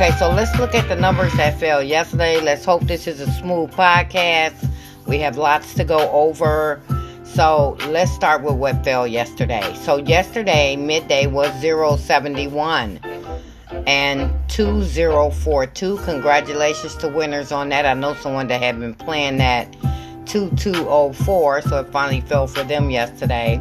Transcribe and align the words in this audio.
Okay, 0.00 0.12
so 0.16 0.30
let's 0.30 0.56
look 0.60 0.76
at 0.76 0.88
the 0.88 0.94
numbers 0.94 1.32
that 1.32 1.58
fell 1.58 1.82
yesterday. 1.82 2.40
Let's 2.40 2.64
hope 2.64 2.82
this 2.82 3.08
is 3.08 3.18
a 3.20 3.28
smooth 3.32 3.72
podcast. 3.72 4.70
We 5.08 5.18
have 5.18 5.36
lots 5.36 5.74
to 5.74 5.82
go 5.82 6.08
over. 6.12 6.80
So 7.24 7.76
let's 7.88 8.12
start 8.12 8.44
with 8.44 8.54
what 8.54 8.84
fell 8.84 9.08
yesterday. 9.08 9.74
So 9.82 9.96
yesterday, 9.96 10.76
midday 10.76 11.26
was 11.26 11.50
071 11.60 13.00
and 13.88 14.32
2042. 14.48 15.96
Congratulations 16.04 16.94
to 16.98 17.08
winners 17.08 17.50
on 17.50 17.68
that. 17.70 17.84
I 17.84 17.94
know 17.94 18.14
someone 18.14 18.46
that 18.46 18.62
had 18.62 18.78
been 18.78 18.94
playing 18.94 19.38
that 19.38 19.72
2204, 20.26 21.62
so 21.62 21.80
it 21.80 21.88
finally 21.88 22.20
fell 22.20 22.46
for 22.46 22.62
them 22.62 22.90
yesterday. 22.90 23.56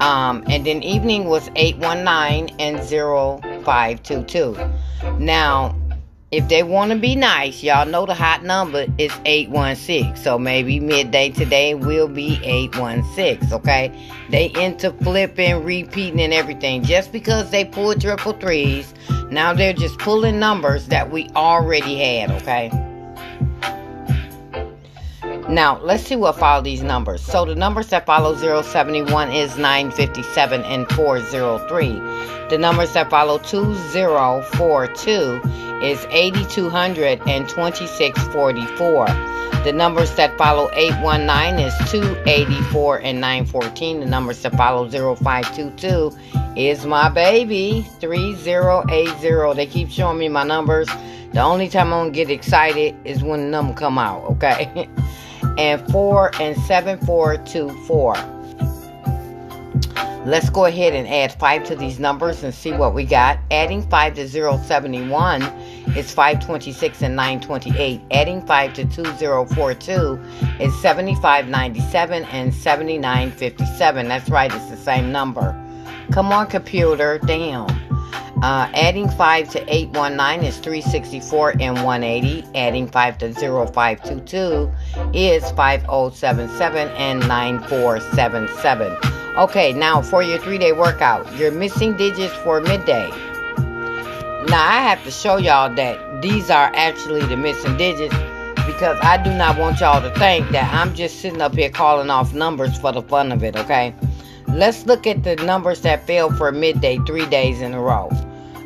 Um, 0.00 0.42
and 0.48 0.66
then 0.66 0.82
evening 0.82 1.26
was 1.26 1.48
819 1.54 2.56
and 2.58 2.80
0522. 2.80 4.56
Now, 5.18 5.76
if 6.32 6.48
they 6.48 6.62
want 6.62 6.90
to 6.92 6.98
be 6.98 7.14
nice, 7.14 7.62
y'all 7.62 7.84
know 7.86 8.06
the 8.06 8.14
hot 8.14 8.42
number 8.42 8.86
is 8.96 9.12
816. 9.26 10.16
So 10.16 10.38
maybe 10.38 10.80
midday 10.80 11.28
today 11.28 11.74
will 11.74 12.08
be 12.08 12.40
816, 12.42 13.52
okay? 13.52 13.92
They 14.30 14.50
into 14.54 14.92
flipping, 14.92 15.62
repeating, 15.62 16.20
and 16.20 16.32
everything. 16.32 16.84
Just 16.84 17.12
because 17.12 17.50
they 17.50 17.66
pull 17.66 17.94
triple 17.94 18.32
threes, 18.32 18.94
now 19.30 19.52
they're 19.52 19.74
just 19.74 19.98
pulling 19.98 20.38
numbers 20.38 20.86
that 20.86 21.10
we 21.10 21.28
already 21.36 21.98
had, 21.98 22.30
okay? 22.40 22.70
Now, 25.52 25.78
let's 25.82 26.04
see 26.04 26.16
what 26.16 26.38
follow 26.38 26.62
these 26.62 26.82
numbers. 26.82 27.20
So 27.20 27.44
the 27.44 27.54
numbers 27.54 27.88
that 27.88 28.06
follow 28.06 28.34
071 28.34 29.30
is 29.32 29.58
957 29.58 30.62
and 30.62 30.88
403. 30.92 31.88
The 32.48 32.56
numbers 32.56 32.94
that 32.94 33.10
follow 33.10 33.36
2042 33.36 35.10
is 35.82 36.06
8200 36.08 37.20
and 37.28 37.46
2644. 37.46 39.06
The 39.62 39.74
numbers 39.74 40.16
that 40.16 40.38
follow 40.38 40.70
819 40.72 41.66
is 41.66 41.74
284 41.90 43.00
and 43.00 43.20
914. 43.20 44.00
The 44.00 44.06
numbers 44.06 44.40
that 44.40 44.56
follow 44.56 44.88
0522 44.88 46.16
is 46.56 46.86
my 46.86 47.10
baby 47.10 47.86
3080. 48.00 49.54
They 49.54 49.66
keep 49.66 49.90
showing 49.90 50.16
me 50.16 50.30
my 50.30 50.44
numbers. 50.44 50.88
The 51.34 51.42
only 51.42 51.68
time 51.68 51.92
I'm 51.92 52.06
gonna 52.06 52.10
get 52.10 52.30
excited 52.30 52.96
is 53.04 53.22
when 53.22 53.40
the 53.40 53.48
number 53.48 53.74
come 53.74 53.98
out, 53.98 54.24
okay? 54.30 54.88
and 55.58 55.80
4 55.90 56.30
and 56.40 56.56
7424. 56.62 58.14
Let's 60.24 60.50
go 60.50 60.66
ahead 60.66 60.94
and 60.94 61.08
add 61.08 61.32
5 61.32 61.64
to 61.64 61.74
these 61.74 61.98
numbers 61.98 62.44
and 62.44 62.54
see 62.54 62.70
what 62.70 62.94
we 62.94 63.04
got. 63.04 63.40
Adding 63.50 63.82
5 63.88 64.14
to 64.14 64.28
071 64.28 65.42
is 65.96 66.14
526 66.14 67.02
and 67.02 67.16
928. 67.16 68.00
Adding 68.12 68.46
5 68.46 68.72
to 68.74 68.84
2042 68.84 70.20
is 70.60 70.80
7597 70.80 72.24
and 72.26 72.54
7957. 72.54 74.08
That's 74.08 74.30
right, 74.30 74.54
it's 74.54 74.70
the 74.70 74.76
same 74.76 75.10
number. 75.10 75.58
Come 76.12 76.30
on, 76.30 76.46
computer, 76.46 77.18
damn. 77.18 77.66
Uh, 78.42 78.68
adding 78.74 79.08
5 79.08 79.50
to 79.50 79.60
819 79.72 80.44
is 80.44 80.58
364 80.58 81.50
and 81.60 81.76
180. 81.76 82.44
Adding 82.56 82.88
5 82.88 83.18
to 83.18 83.32
0522 83.32 84.68
is 85.14 85.48
5077 85.52 86.88
and 86.88 87.20
9477. 87.28 88.96
Okay, 89.36 89.72
now 89.72 90.02
for 90.02 90.24
your 90.24 90.38
three 90.40 90.58
day 90.58 90.72
workout, 90.72 91.32
you're 91.36 91.52
missing 91.52 91.96
digits 91.96 92.34
for 92.38 92.60
midday. 92.60 93.08
Now 94.48 94.66
I 94.66 94.82
have 94.88 95.04
to 95.04 95.12
show 95.12 95.36
y'all 95.36 95.72
that 95.76 96.20
these 96.20 96.50
are 96.50 96.72
actually 96.74 97.24
the 97.26 97.36
missing 97.36 97.76
digits 97.76 98.16
because 98.66 98.98
I 99.02 99.22
do 99.22 99.30
not 99.30 99.56
want 99.56 99.78
y'all 99.78 100.02
to 100.02 100.10
think 100.18 100.48
that 100.50 100.74
I'm 100.74 100.96
just 100.96 101.20
sitting 101.20 101.40
up 101.40 101.54
here 101.54 101.70
calling 101.70 102.10
off 102.10 102.34
numbers 102.34 102.76
for 102.76 102.90
the 102.90 103.02
fun 103.02 103.30
of 103.30 103.44
it, 103.44 103.54
okay? 103.54 103.94
Let's 104.48 104.84
look 104.84 105.06
at 105.06 105.22
the 105.22 105.36
numbers 105.36 105.82
that 105.82 106.08
fell 106.08 106.28
for 106.32 106.50
midday 106.50 106.98
three 107.06 107.26
days 107.26 107.60
in 107.60 107.72
a 107.72 107.80
row. 107.80 108.10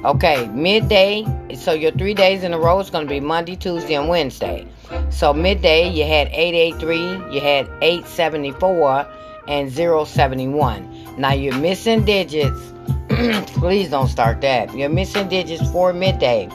Okay, 0.06 0.46
midday. 0.54 1.26
So 1.56 1.72
your 1.72 1.90
three 1.90 2.14
days 2.14 2.44
in 2.44 2.54
a 2.54 2.58
row 2.60 2.78
is 2.78 2.90
going 2.90 3.08
to 3.08 3.10
be 3.10 3.18
Monday, 3.18 3.56
Tuesday, 3.56 3.94
and 3.94 4.08
Wednesday. 4.08 4.64
So 5.10 5.34
midday, 5.34 5.90
you 5.90 6.04
had 6.04 6.28
883, 6.28 7.34
you 7.34 7.40
had 7.40 7.68
874, 7.82 9.04
and 9.48 9.72
071. 9.72 11.18
Now 11.18 11.32
you're 11.32 11.58
missing 11.58 12.04
digits. 12.04 12.72
Please 13.58 13.90
don't 13.90 14.06
start 14.06 14.40
that. 14.42 14.72
You're 14.76 14.90
missing 14.90 15.28
digits 15.28 15.68
for 15.72 15.92
midday. 15.92 16.48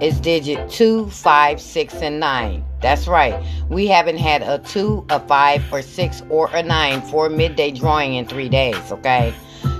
It's 0.00 0.18
digit 0.18 0.68
2, 0.68 1.10
5, 1.10 1.60
6, 1.60 1.94
and 1.94 2.18
9. 2.18 2.64
That's 2.82 3.06
right. 3.06 3.40
We 3.68 3.86
haven't 3.86 4.18
had 4.18 4.42
a 4.42 4.58
2, 4.58 5.06
a 5.10 5.20
5, 5.20 5.72
or 5.72 5.80
6, 5.80 6.22
or 6.28 6.50
a 6.52 6.64
9 6.64 7.02
for 7.02 7.30
midday 7.30 7.70
drawing 7.70 8.14
in 8.14 8.26
three 8.26 8.48
days, 8.48 8.90
okay? 8.90 9.32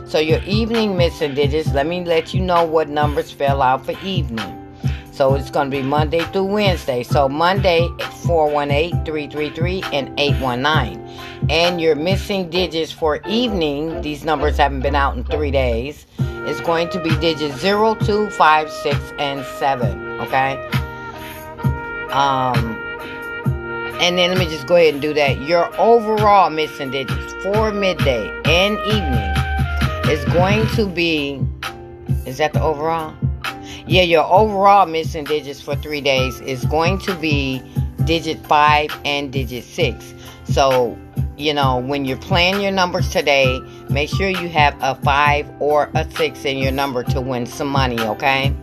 So 0.07 0.19
your 0.19 0.43
evening 0.43 0.97
missing 0.97 1.35
digits, 1.35 1.73
let 1.73 1.87
me 1.87 2.05
let 2.05 2.35
you 2.35 2.41
know 2.41 2.65
what 2.65 2.91
numbers 2.91 3.31
fell 3.31 3.63
out 3.63 3.87
for 3.87 3.99
evening. 4.05 4.61
So 5.13 5.35
it's 5.35 5.51
going 5.51 5.71
to 5.71 5.77
be 5.77 5.83
Monday 5.83 6.21
through 6.27 6.45
Wednesday. 6.45 7.03
So 7.03 7.29
Monday 7.29 7.89
418, 8.27 9.05
333, 9.05 9.83
and 9.93 10.21
819. 10.21 11.49
And 11.49 11.81
your 11.81 11.95
missing 11.95 12.51
digits 12.51 12.93
for 12.93 13.21
evening, 13.27 14.03
these 14.03 14.25
numbers 14.25 14.59
haven't 14.59 14.81
been 14.81 14.95
out 14.95 15.17
in 15.17 15.25
three 15.25 15.51
days, 15.51 16.07
is 16.19 16.61
going 16.61 16.91
to 16.91 17.03
be 17.03 17.17
digits 17.17 17.59
0, 17.59 17.95
2, 17.95 18.29
5, 18.29 18.71
6, 18.71 19.13
and 19.19 19.45
7. 19.59 20.21
Okay? 20.21 20.53
Um, 22.11 22.77
and 24.01 24.19
then 24.19 24.31
let 24.31 24.39
me 24.39 24.47
just 24.47 24.67
go 24.67 24.77
ahead 24.77 24.95
and 24.95 25.03
do 25.03 25.15
that. 25.15 25.41
Your 25.43 25.75
overall 25.81 26.51
missing 26.51 26.91
digits 26.91 27.33
for 27.43 27.73
midday 27.73 28.29
and 28.45 28.79
evening 28.81 29.44
is 30.09 30.25
going 30.27 30.67
to 30.69 30.87
be 30.87 31.41
is 32.27 32.39
that 32.39 32.53
the 32.53 32.63
overall? 32.63 33.15
Yeah, 33.87 34.03
your 34.03 34.25
overall 34.25 34.87
missing 34.87 35.25
digits 35.25 35.61
for 35.61 35.77
three 35.77 36.01
days 36.01 36.41
is 36.41 36.65
going 36.67 36.99
to 37.01 37.15
be 37.15 37.63
digit 38.05 38.45
five 38.47 38.91
and 39.05 39.33
digit 39.33 39.65
six. 39.65 40.15
So, 40.45 40.97
you 41.37 41.55
know, 41.55 41.79
when 41.79 42.05
you're 42.05 42.19
playing 42.19 42.61
your 42.61 42.71
numbers 42.71 43.11
today, 43.11 43.61
make 43.91 44.09
sure 44.09 44.29
you 44.29 44.49
have 44.49 44.77
a 44.81 44.95
5 45.03 45.49
or 45.61 45.91
a 45.95 46.09
6 46.11 46.45
in 46.45 46.59
your 46.59 46.73
number 46.73 47.03
to 47.05 47.21
win 47.21 47.47
some 47.47 47.69
money, 47.69 47.99
okay? 48.01 48.55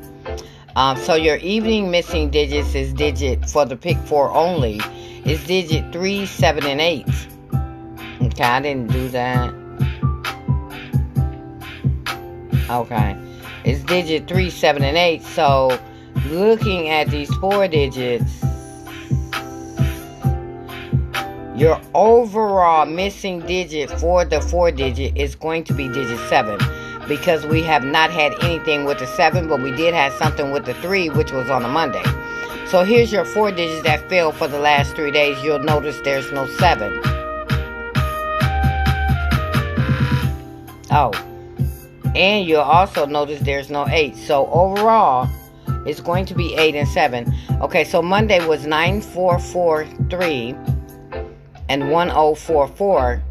Um, 0.76 0.96
so 0.98 1.16
your 1.16 1.38
evening 1.38 1.92
missing 1.92 2.30
digits 2.30 2.76
is 2.76 2.94
digit 2.94 3.50
for 3.50 3.66
the 3.66 3.76
pick 3.76 3.98
4 3.98 4.32
only 4.32 4.80
is 5.26 5.44
digit 5.46 5.92
3, 5.92 6.26
7, 6.26 6.66
and 6.66 6.80
8. 6.80 7.06
Okay, 8.22 8.44
I 8.44 8.62
didn't 8.62 8.92
do 8.92 9.10
that. 9.10 9.61
Okay. 12.71 13.18
It's 13.65 13.83
digit 13.83 14.27
3, 14.27 14.50
7, 14.50 14.83
and 14.83 14.97
8. 14.97 15.21
So 15.23 15.77
looking 16.27 16.88
at 16.89 17.09
these 17.09 17.33
four 17.35 17.68
digits, 17.68 18.41
your 21.56 21.79
overall 21.94 22.85
missing 22.85 23.41
digit 23.41 23.91
for 24.00 24.23
the 24.23 24.39
four 24.39 24.71
digit 24.71 25.15
is 25.18 25.35
going 25.35 25.65
to 25.65 25.73
be 25.73 25.89
digit 25.89 26.18
7 26.29 26.57
because 27.07 27.45
we 27.45 27.62
have 27.62 27.83
not 27.83 28.09
had 28.09 28.33
anything 28.41 28.85
with 28.85 29.00
the 29.00 29.06
7, 29.06 29.50
but 29.50 29.62
we 29.62 29.71
did 29.71 29.94
have 29.94 30.13
something 30.13 30.51
with 30.51 30.65
the 30.65 30.73
3, 30.75 31.09
which 31.09 31.33
was 31.33 31.50
on 31.50 31.65
a 31.65 31.68
Monday. 31.68 32.03
So 32.68 32.85
here's 32.85 33.12
your 33.12 33.25
four 33.25 33.51
digits 33.51 33.83
that 33.83 34.07
failed 34.07 34.35
for 34.35 34.47
the 34.47 34.59
last 34.59 34.95
three 34.95 35.12
days. 35.12 35.44
You'll 35.44 35.59
notice 35.59 36.00
there's 36.06 36.31
no 36.31 36.47
7. 36.47 37.01
Oh. 40.89 41.31
And 42.16 42.46
you'll 42.46 42.62
also 42.62 43.06
notice 43.06 43.42
there's 43.42 43.69
no 43.69 43.86
8. 43.88 44.16
So 44.16 44.48
overall, 44.48 45.30
it's 45.86 46.02
going 46.02 46.25
to 46.25 46.36
be 46.36 46.56
8 46.56 46.75
and 46.75 46.88
7. 46.88 47.34
Okay, 47.62 47.84
so 47.84 48.02
Monday 48.02 48.46
was 48.46 48.66
9443 48.66 50.56
and 51.69 51.90
1044. 51.90 53.22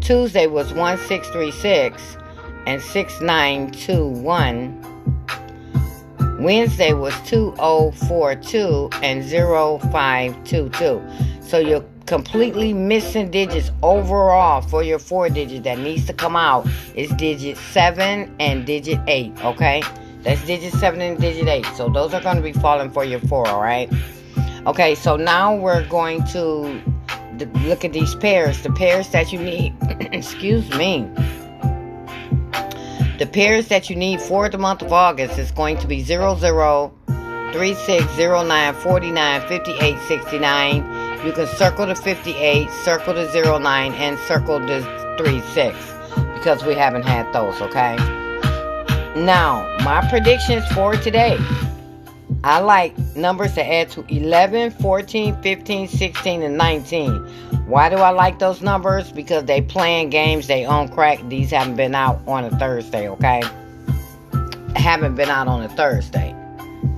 Tuesday 0.00 0.46
was 0.46 0.72
1636 0.72 2.16
and 2.66 2.82
6921. 2.82 4.82
Wednesday 6.38 6.92
was 6.92 7.14
2042 7.28 8.90
and 9.02 9.24
0522. 9.24 11.02
So 11.40 11.58
you're 11.58 11.84
completely 12.06 12.72
missing 12.72 13.30
digits 13.30 13.70
overall 13.82 14.62
for 14.62 14.82
your 14.82 14.98
four 14.98 15.28
digits 15.28 15.64
that 15.64 15.78
needs 15.78 16.06
to 16.06 16.12
come 16.12 16.36
out 16.36 16.66
is 16.94 17.10
digit 17.12 17.56
7 17.56 18.34
and 18.38 18.64
digit 18.64 19.00
8, 19.06 19.44
okay? 19.44 19.82
That's 20.22 20.44
digit 20.46 20.72
7 20.72 21.00
and 21.00 21.20
digit 21.20 21.48
8. 21.48 21.66
So 21.76 21.88
those 21.88 22.14
are 22.14 22.22
going 22.22 22.36
to 22.36 22.42
be 22.42 22.52
falling 22.52 22.90
for 22.90 23.04
your 23.04 23.20
4, 23.20 23.48
alright? 23.48 23.92
Okay, 24.66 24.94
so 24.94 25.16
now 25.16 25.54
we're 25.54 25.86
going 25.88 26.24
to 26.26 26.80
look 27.64 27.84
at 27.84 27.92
these 27.92 28.14
pairs. 28.14 28.62
The 28.62 28.72
pairs 28.72 29.08
that 29.10 29.32
you 29.32 29.38
need, 29.38 29.74
excuse 30.12 30.68
me. 30.70 31.08
The 33.18 33.28
pairs 33.32 33.68
that 33.68 33.88
you 33.88 33.96
need 33.96 34.20
for 34.20 34.48
the 34.48 34.58
month 34.58 34.82
of 34.82 34.92
August 34.92 35.38
is 35.38 35.50
going 35.50 35.78
to 35.78 35.86
be 35.86 36.02
00, 36.02 36.92
36, 37.52 38.18
09, 38.18 38.74
49, 38.74 39.48
58, 39.48 39.98
69, 40.08 40.95
you 41.24 41.32
can 41.32 41.46
circle 41.46 41.86
the 41.86 41.94
58, 41.94 42.70
circle 42.84 43.14
the 43.14 43.58
09, 43.60 43.92
and 43.94 44.18
circle 44.20 44.58
the 44.58 44.82
36 45.18 45.76
because 46.34 46.64
we 46.64 46.74
haven't 46.74 47.04
had 47.04 47.32
those, 47.32 47.60
okay? 47.60 47.96
Now, 49.16 49.66
my 49.84 50.06
predictions 50.08 50.66
for 50.72 50.94
today. 50.94 51.38
I 52.44 52.60
like 52.60 52.96
numbers 53.16 53.54
to 53.54 53.64
add 53.64 53.90
to 53.92 54.04
11, 54.08 54.72
14, 54.72 55.42
15, 55.42 55.88
16, 55.88 56.42
and 56.42 56.56
19. 56.56 57.12
Why 57.66 57.88
do 57.88 57.96
I 57.96 58.10
like 58.10 58.38
those 58.38 58.62
numbers? 58.62 59.10
Because 59.10 59.44
they 59.44 59.60
playing 59.60 60.10
games, 60.10 60.46
they 60.46 60.64
own 60.64 60.88
crack. 60.88 61.18
These 61.28 61.50
haven't 61.50 61.76
been 61.76 61.94
out 61.94 62.20
on 62.28 62.44
a 62.44 62.50
Thursday, 62.58 63.08
okay? 63.08 63.42
Haven't 64.76 65.16
been 65.16 65.30
out 65.30 65.48
on 65.48 65.62
a 65.62 65.68
Thursday. 65.70 66.34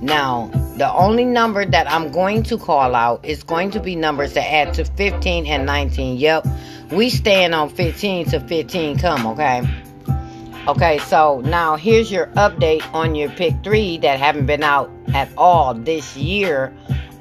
Now, 0.01 0.49
the 0.77 0.91
only 0.93 1.25
number 1.25 1.65
that 1.65 1.91
I'm 1.91 2.11
going 2.11 2.43
to 2.43 2.57
call 2.57 2.95
out 2.95 3.25
is 3.25 3.43
going 3.43 3.71
to 3.71 3.79
be 3.79 3.95
numbers 3.95 4.33
that 4.33 4.49
add 4.49 4.73
to 4.75 4.85
15 4.85 5.45
and 5.45 5.65
19. 5.65 6.17
Yep, 6.17 6.47
we 6.91 7.09
stand 7.09 7.53
on 7.53 7.69
15 7.69 8.27
to 8.27 8.39
15 8.39 8.97
come, 8.97 9.27
okay? 9.27 9.61
Okay, 10.67 10.99
so 10.99 11.41
now 11.41 11.75
here's 11.75 12.11
your 12.11 12.27
update 12.27 12.83
on 12.93 13.15
your 13.15 13.29
pick 13.29 13.55
three 13.63 13.97
that 13.97 14.19
haven't 14.19 14.45
been 14.45 14.63
out 14.63 14.91
at 15.13 15.29
all 15.37 15.73
this 15.73 16.15
year 16.15 16.73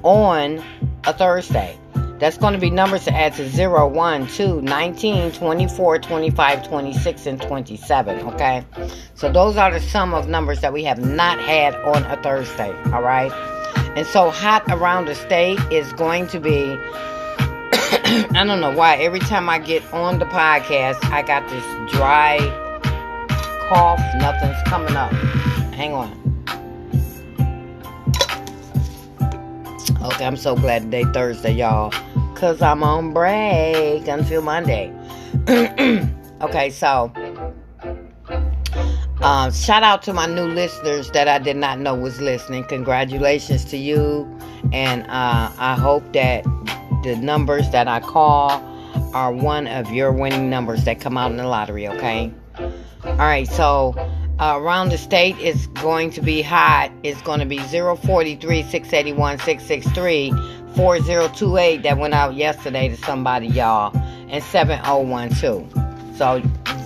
on 0.02 0.62
a 1.04 1.12
Thursday. 1.12 1.76
That's 2.18 2.36
going 2.36 2.52
to 2.52 2.58
be 2.58 2.70
numbers 2.70 3.04
to 3.04 3.14
add 3.14 3.34
to 3.34 3.48
0, 3.48 3.88
1, 3.88 4.26
2, 4.26 4.60
19, 4.62 5.32
24, 5.32 5.98
25, 6.00 6.66
26, 6.66 7.26
and 7.26 7.40
27. 7.40 8.18
Okay? 8.28 8.64
So 9.14 9.30
those 9.30 9.56
are 9.56 9.70
the 9.70 9.80
sum 9.80 10.14
of 10.14 10.28
numbers 10.28 10.60
that 10.60 10.72
we 10.72 10.82
have 10.84 10.98
not 10.98 11.38
had 11.38 11.74
on 11.76 12.04
a 12.04 12.20
Thursday. 12.20 12.70
All 12.92 13.02
right? 13.02 13.32
And 13.96 14.06
so 14.06 14.30
hot 14.30 14.64
around 14.68 15.06
the 15.06 15.14
state 15.14 15.58
is 15.70 15.92
going 15.92 16.26
to 16.28 16.40
be. 16.40 16.76
I 18.30 18.44
don't 18.46 18.60
know 18.60 18.74
why. 18.74 18.96
Every 18.96 19.20
time 19.20 19.48
I 19.48 19.58
get 19.58 19.82
on 19.92 20.18
the 20.18 20.26
podcast, 20.26 21.02
I 21.12 21.22
got 21.22 21.48
this 21.48 21.64
dry 21.92 22.38
cough. 23.68 24.00
Nothing's 24.16 24.60
coming 24.64 24.96
up. 24.96 25.12
Hang 25.74 25.94
on. 25.94 26.37
Okay, 30.00 30.24
I'm 30.24 30.36
so 30.36 30.54
glad 30.54 30.82
today 30.82 31.02
Thursday, 31.12 31.54
y'all. 31.54 31.92
Cause 32.36 32.62
I'm 32.62 32.84
on 32.84 33.12
break 33.12 34.06
until 34.06 34.42
Monday. 34.42 34.92
okay, 36.40 36.70
so 36.70 37.12
uh, 39.20 39.50
shout 39.50 39.82
out 39.82 40.02
to 40.02 40.12
my 40.12 40.26
new 40.26 40.46
listeners 40.46 41.10
that 41.10 41.26
I 41.26 41.40
did 41.40 41.56
not 41.56 41.80
know 41.80 41.96
was 41.96 42.20
listening. 42.20 42.62
Congratulations 42.64 43.64
to 43.66 43.76
you. 43.76 44.24
And 44.72 45.02
uh, 45.02 45.50
I 45.58 45.76
hope 45.76 46.12
that 46.12 46.44
the 47.02 47.18
numbers 47.20 47.68
that 47.70 47.88
I 47.88 47.98
call 47.98 48.50
are 49.14 49.32
one 49.32 49.66
of 49.66 49.90
your 49.90 50.12
winning 50.12 50.48
numbers 50.48 50.84
that 50.84 51.00
come 51.00 51.18
out 51.18 51.32
in 51.32 51.38
the 51.38 51.48
lottery, 51.48 51.88
okay? 51.88 52.32
All 53.04 53.16
right, 53.16 53.48
so 53.48 53.94
uh, 54.40 54.58
around 54.60 54.90
the 54.90 54.98
state 54.98 55.36
is 55.38 55.66
going 55.68 56.10
to 56.10 56.20
be 56.20 56.42
hot. 56.42 56.92
It's 57.02 57.20
going 57.22 57.40
to 57.40 57.46
be 57.46 57.58
043 57.58 58.62
681 58.62 59.38
663 59.38 60.30
4028 60.76 61.82
that 61.82 61.98
went 61.98 62.14
out 62.14 62.34
yesterday 62.34 62.88
to 62.88 62.96
somebody, 62.96 63.48
y'all, 63.48 63.96
and 64.28 64.42
7012. 64.42 65.72
So, 66.16 66.42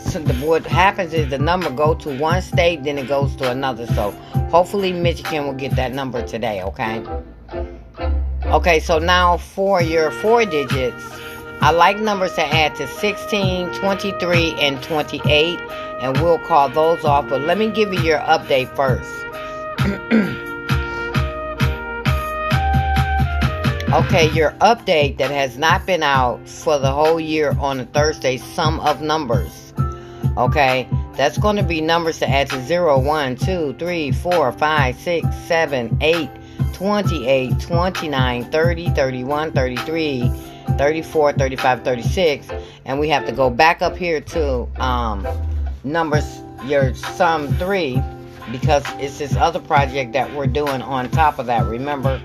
so 0.06 0.18
the, 0.18 0.34
what 0.46 0.66
happens 0.66 1.12
is 1.12 1.28
the 1.28 1.38
number 1.38 1.70
go 1.70 1.94
to 1.96 2.18
one 2.18 2.40
state, 2.40 2.84
then 2.84 2.96
it 2.98 3.08
goes 3.08 3.36
to 3.36 3.50
another. 3.50 3.86
So 3.88 4.12
hopefully 4.50 4.92
Michigan 4.92 5.46
will 5.46 5.54
get 5.54 5.76
that 5.76 5.92
number 5.92 6.26
today, 6.26 6.62
okay? 6.62 7.04
Okay, 8.46 8.80
so 8.80 8.98
now 8.98 9.36
for 9.36 9.82
your 9.82 10.10
four 10.10 10.44
digits, 10.44 11.04
I 11.60 11.70
like 11.70 11.98
numbers 12.00 12.34
to 12.34 12.44
add 12.44 12.74
to 12.76 12.88
16, 12.88 13.72
23, 13.74 14.54
and 14.54 14.82
28, 14.82 15.60
and 16.02 16.18
we'll 16.18 16.38
call 16.38 16.68
those 16.68 17.04
off. 17.04 17.28
But 17.28 17.42
let 17.42 17.56
me 17.56 17.70
give 17.70 17.94
you 17.94 18.00
your 18.00 18.18
update 18.18 18.74
first. 18.74 19.10
okay, 23.94 24.30
your 24.32 24.50
update 24.60 25.18
that 25.18 25.30
has 25.30 25.56
not 25.56 25.86
been 25.86 26.02
out 26.02 26.46
for 26.48 26.78
the 26.78 26.90
whole 26.90 27.20
year 27.20 27.56
on 27.58 27.80
a 27.80 27.86
Thursday, 27.86 28.36
sum 28.36 28.80
of 28.80 29.00
numbers. 29.00 29.72
Okay, 30.36 30.88
that's 31.14 31.38
going 31.38 31.56
to 31.56 31.62
be 31.62 31.80
numbers 31.80 32.18
to 32.18 32.28
add 32.28 32.50
to 32.50 32.60
0, 32.62 32.98
1, 32.98 33.36
2, 33.36 33.76
3, 33.78 34.12
4, 34.12 34.52
5, 34.52 34.98
6, 34.98 35.36
7, 35.46 35.98
8, 36.00 36.30
28, 36.72 37.60
29, 37.60 38.50
30, 38.50 38.90
31, 38.90 39.52
33. 39.52 40.32
34, 40.78 41.32
35, 41.34 41.84
36. 41.84 42.48
And 42.84 42.98
we 42.98 43.08
have 43.08 43.26
to 43.26 43.32
go 43.32 43.50
back 43.50 43.82
up 43.82 43.96
here 43.96 44.20
to 44.20 44.68
um, 44.82 45.26
numbers, 45.84 46.42
your 46.64 46.94
sum 46.94 47.48
3, 47.54 48.00
because 48.50 48.84
it's 48.98 49.18
this 49.18 49.36
other 49.36 49.60
project 49.60 50.12
that 50.12 50.32
we're 50.34 50.46
doing 50.46 50.82
on 50.82 51.10
top 51.10 51.38
of 51.38 51.46
that, 51.46 51.66
remember? 51.66 52.20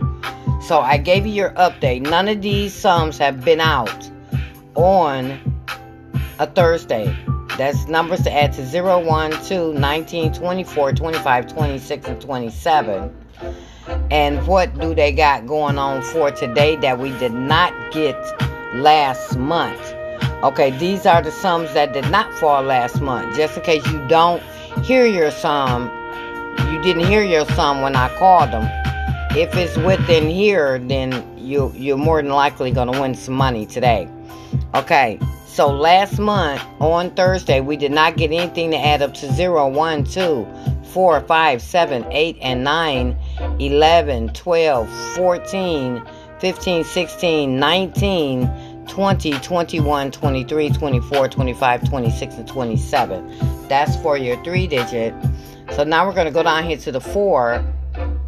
So 0.61 0.79
I 0.79 0.97
gave 0.97 1.25
you 1.25 1.33
your 1.33 1.51
update. 1.51 2.01
None 2.01 2.27
of 2.27 2.41
these 2.41 2.73
sums 2.73 3.17
have 3.17 3.43
been 3.43 3.61
out 3.61 4.09
on 4.75 5.39
a 6.39 6.47
Thursday. 6.47 7.15
That's 7.57 7.87
numbers 7.87 8.21
to 8.23 8.31
add 8.31 8.53
to 8.53 8.65
0, 8.65 9.05
1, 9.05 9.45
2, 9.45 9.73
19, 9.73 10.33
24, 10.33 10.91
25, 10.93 11.47
26, 11.47 12.07
and 12.07 12.21
27. 12.21 13.15
And 14.11 14.45
what 14.45 14.77
do 14.79 14.93
they 14.93 15.11
got 15.11 15.47
going 15.47 15.77
on 15.77 16.01
for 16.01 16.29
today 16.31 16.75
that 16.77 16.99
we 16.99 17.09
did 17.17 17.33
not 17.33 17.73
get 17.91 18.15
last 18.75 19.37
month? 19.37 19.96
Okay, 20.43 20.69
these 20.69 21.07
are 21.07 21.19
the 21.19 21.31
sums 21.31 21.73
that 21.73 21.93
did 21.93 22.11
not 22.11 22.31
fall 22.35 22.61
last 22.61 23.01
month. 23.01 23.35
Just 23.35 23.57
in 23.57 23.63
case 23.63 23.85
you 23.87 24.07
don't 24.07 24.41
hear 24.83 25.03
your 25.03 25.31
sum, 25.31 25.89
you 26.71 26.79
didn't 26.83 27.05
hear 27.07 27.23
your 27.23 27.43
sum 27.55 27.81
when 27.81 27.95
I 27.95 28.07
called 28.19 28.51
them. 28.51 28.69
If 29.35 29.55
it's 29.55 29.75
within 29.77 30.29
here, 30.29 30.77
then 30.77 31.23
you 31.39 31.73
you're 31.75 31.97
more 31.97 32.21
than 32.21 32.31
likely 32.31 32.69
gonna 32.69 33.01
win 33.01 33.15
some 33.15 33.33
money 33.33 33.65
today. 33.65 34.07
Okay, 34.75 35.19
So 35.47 35.71
last 35.71 36.19
month 36.19 36.61
on 36.79 37.09
Thursday, 37.15 37.59
we 37.61 37.75
did 37.75 37.91
not 37.91 38.15
get 38.15 38.31
anything 38.31 38.69
to 38.69 38.77
add 38.77 39.01
up 39.01 39.15
to 39.15 39.33
0, 39.33 39.69
1, 39.69 40.03
2, 40.03 40.47
4, 40.83 41.21
5, 41.21 41.61
7, 41.63 42.05
8, 42.11 42.37
and 42.43 42.63
9, 42.63 43.17
11, 43.57 44.29
12, 44.33 44.89
14, 45.15 46.03
15, 46.39 46.83
16, 46.83 47.59
19, 47.59 48.51
20, 48.87 49.31
21, 49.31 50.11
23, 50.11 50.69
24, 50.69 51.27
25, 51.27 51.89
26, 51.89 52.35
and 52.35 52.47
27. 52.47 53.67
That's 53.67 53.95
for 53.97 54.17
your 54.17 54.41
three 54.43 54.67
digit. 54.67 55.13
So 55.75 55.83
now 55.83 56.07
we're 56.07 56.13
going 56.13 56.27
to 56.27 56.31
go 56.31 56.43
down 56.43 56.63
here 56.63 56.77
to 56.77 56.91
the 56.91 57.01
four. 57.01 57.63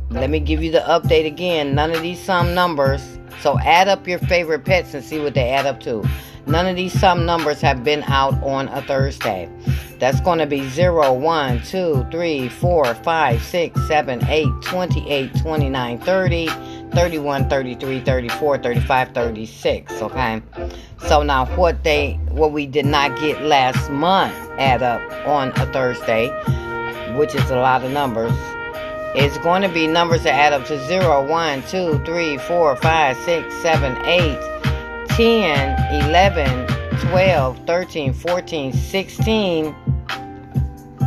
Let 0.09 0.29
me 0.29 0.39
give 0.39 0.63
you 0.63 0.71
the 0.71 0.79
update 0.79 1.25
again. 1.25 1.75
None 1.75 1.91
of 1.91 2.01
these 2.01 2.21
sum 2.21 2.53
numbers. 2.53 3.17
So 3.41 3.59
add 3.59 3.87
up 3.87 4.07
your 4.07 4.19
favorite 4.19 4.65
pets 4.65 4.93
and 4.93 5.03
see 5.03 5.19
what 5.19 5.33
they 5.33 5.49
add 5.49 5.65
up 5.65 5.79
to. 5.81 6.03
None 6.45 6.65
of 6.65 6.75
these 6.75 6.99
sum 6.99 7.25
numbers 7.25 7.61
have 7.61 7.83
been 7.83 8.03
out 8.03 8.33
on 8.43 8.69
a 8.69 8.81
Thursday. 8.81 9.49
That's 9.99 10.19
going 10.21 10.39
to 10.39 10.45
be 10.45 10.67
0, 10.69 11.13
1, 11.13 11.61
2, 11.63 12.07
3, 12.09 12.49
4, 12.49 12.95
5, 12.95 13.41
6, 13.43 13.87
7, 13.87 14.25
8, 14.27 14.47
28, 14.61 15.35
29, 15.35 15.99
30, 15.99 16.49
31, 16.99 17.47
33, 17.47 18.01
34, 18.01 18.57
35, 18.57 19.11
36. 19.13 20.01
Okay. 20.01 20.41
So 21.07 21.23
now 21.23 21.45
what 21.55 21.81
they 21.85 22.19
what 22.31 22.51
we 22.51 22.65
did 22.65 22.85
not 22.85 23.17
get 23.21 23.41
last 23.41 23.89
month 23.89 24.33
add 24.59 24.83
up 24.83 24.99
on 25.25 25.53
a 25.55 25.65
Thursday, 25.71 26.27
which 27.17 27.33
is 27.35 27.49
a 27.51 27.55
lot 27.55 27.85
of 27.85 27.91
numbers. 27.91 28.33
It's 29.15 29.37
going 29.37 29.61
to 29.61 29.69
be 29.69 29.87
numbers 29.87 30.23
that 30.23 30.33
add 30.33 30.51
up 30.51 30.67
to 30.67 30.87
0, 30.87 31.25
1, 31.25 31.63
2, 31.69 32.03
3, 32.03 32.37
4, 32.37 32.75
5, 32.75 33.17
6, 33.17 33.61
7, 33.61 34.05
8, 34.05 35.07
10, 35.07 36.03
11, 36.09 36.67
12, 37.07 37.65
13, 37.65 38.11
14, 38.13 38.73
16. 38.73 39.75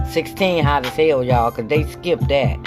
16 0.08 0.64
hot 0.64 0.86
as 0.86 0.92
hell, 0.96 1.22
y'all, 1.22 1.50
because 1.50 1.68
they 1.68 1.84
skipped 1.84 2.28
that. 2.28 2.58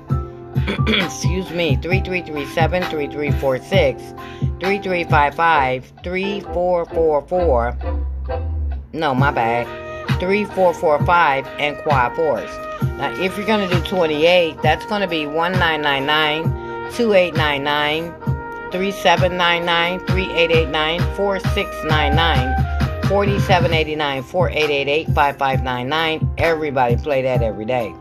Excuse 1.04 1.50
me, 1.50 1.76
3337, 1.76 2.82
3346, 2.82 4.02
3355, 4.60 5.92
3444. 6.02 7.78
No, 8.92 9.14
my 9.14 9.30
bad. 9.30 9.66
3445 10.18 11.46
and 11.58 11.76
quad 11.78 12.12
4s. 12.12 12.98
Now, 12.98 13.12
if 13.22 13.36
you're 13.36 13.46
going 13.46 13.68
to 13.68 13.74
do 13.74 13.82
28, 13.84 14.62
that's 14.62 14.86
going 14.86 15.02
to 15.02 15.08
be 15.08 15.26
1999, 15.26 16.44
2899, 16.92 18.35
3799, 18.72 20.00
3889, 20.06 21.00
4699, 21.16 23.08
4789, 23.08 24.22
4888, 24.22 25.06
5599. 25.06 26.34
Everybody 26.38 26.96
play 26.96 27.22
that 27.22 27.42
every 27.42 27.64
day. 27.64 27.94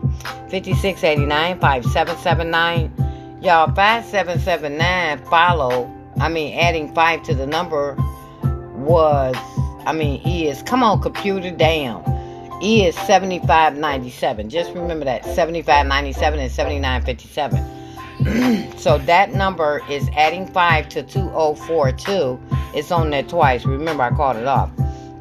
5689, 0.50 1.60
5779. 1.60 3.40
Y'all, 3.42 3.66
5779 3.74 5.24
follow. 5.26 5.92
I 6.18 6.28
mean, 6.28 6.58
adding 6.58 6.94
5 6.94 7.22
to 7.24 7.34
the 7.34 7.46
number 7.46 7.94
was 8.74 9.36
I 9.86 9.92
mean, 9.92 10.20
is, 10.26 10.62
come 10.62 10.82
on, 10.82 11.00
computer, 11.00 11.52
damn. 11.52 12.02
E 12.60 12.86
is 12.86 12.96
7597. 12.96 14.50
Just 14.50 14.72
remember 14.72 15.04
that 15.04 15.24
7597 15.24 16.40
and 16.40 16.50
7957. 16.50 17.75
So 18.78 18.98
that 18.98 19.32
number 19.32 19.82
is 19.90 20.08
adding 20.16 20.46
5 20.46 20.88
to 20.90 21.02
2042. 21.02 22.40
It's 22.74 22.90
on 22.90 23.10
there 23.10 23.22
twice. 23.22 23.64
Remember, 23.64 24.02
I 24.02 24.10
called 24.10 24.36
it 24.36 24.46
off. 24.46 24.70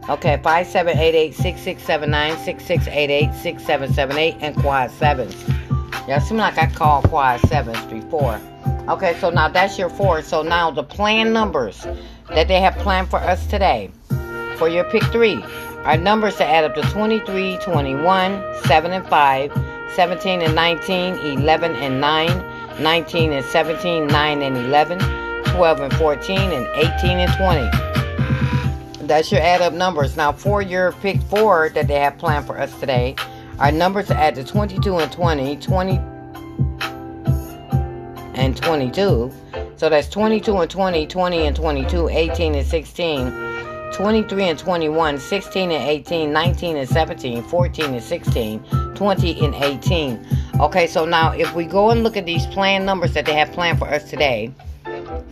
Okay, 0.08 0.40
5788 0.44 1.34
6679 1.34 2.38
6688 2.46 3.34
6778 3.34 4.36
and 4.40 4.56
quad 4.56 4.92
7s. 4.92 6.08
Y'all 6.08 6.20
seem 6.20 6.38
like 6.38 6.58
I 6.58 6.68
called 6.68 7.06
quad 7.10 7.42
7s 7.42 7.90
before. 7.90 8.40
Okay, 8.88 9.18
so 9.20 9.32
now 9.32 9.50
that's 9.50 9.80
your 9.80 9.90
four. 9.90 10.22
So 10.22 10.44
now 10.44 10.70
the 10.70 10.84
plan 10.84 11.34
numbers 11.34 11.88
that 12.30 12.48
they 12.48 12.62
have 12.62 12.76
planned 12.78 13.10
for 13.10 13.18
us 13.18 13.48
today 13.48 13.90
for 14.58 14.70
your 14.70 14.84
pick 14.86 15.04
three. 15.06 15.44
Our 15.86 15.98
numbers 15.98 16.36
to 16.38 16.46
add 16.46 16.64
up 16.64 16.76
to 16.76 16.82
23, 16.92 17.58
21, 17.64 18.64
7 18.66 18.92
and 18.92 19.08
5, 19.08 19.52
17 19.96 20.42
and 20.42 20.56
19, 20.56 21.16
11 21.16 21.76
and 21.76 22.00
9, 22.00 22.55
19 22.80 23.32
and 23.32 23.46
17, 23.46 24.08
9 24.08 24.42
and 24.42 24.58
11, 24.58 25.00
12 25.56 25.80
and 25.80 25.94
14, 25.94 26.40
and 26.52 26.68
18 26.76 27.20
and 27.20 27.34
20. 27.34 29.08
That's 29.08 29.32
your 29.32 29.42
add 29.42 29.62
up 29.62 29.74
numbers. 29.74 30.18
Now, 30.18 30.32
for 30.32 30.62
your 30.62 30.92
pick 30.94 31.22
four 31.24 31.70
that 31.70 31.88
they 31.88 32.00
have 32.00 32.18
planned 32.18 32.46
for 32.46 32.60
us 32.60 32.78
today, 32.80 33.16
our 33.60 33.72
numbers 33.72 34.08
to 34.08 34.16
add 34.16 34.36
to 34.36 34.44
22 34.44 34.98
and 34.98 35.12
20, 35.12 35.58
20 35.58 35.98
and 38.36 38.58
22. 38.58 39.32
So 39.78 39.90
that's 39.90 40.10
22 40.10 40.58
and 40.58 40.70
20, 40.70 41.08
20 41.08 41.46
and 41.48 41.56
22, 41.56 42.10
18 42.10 42.56
and 42.56 42.66
16. 42.66 43.55
23 43.96 44.50
and 44.50 44.60
21, 44.60 45.18
16 45.18 45.72
and 45.72 45.90
18, 45.90 46.34
19 46.34 46.76
and 46.76 46.90
17, 46.90 47.42
14 47.44 47.86
and 47.94 48.04
16, 48.04 48.60
20 48.94 49.46
and 49.46 49.56
18. 49.56 50.28
Okay, 50.60 50.86
so 50.86 51.06
now 51.06 51.32
if 51.32 51.56
we 51.56 51.64
go 51.64 51.92
and 51.92 52.04
look 52.04 52.18
at 52.18 52.26
these 52.26 52.46
planned 52.48 52.86
numbers 52.86 53.14
that 53.14 53.26
they 53.26 53.34
have 53.34 53.54
planned 53.54 53.80
for 53.80 53.88
us 53.88 54.10
today, 54.10 54.52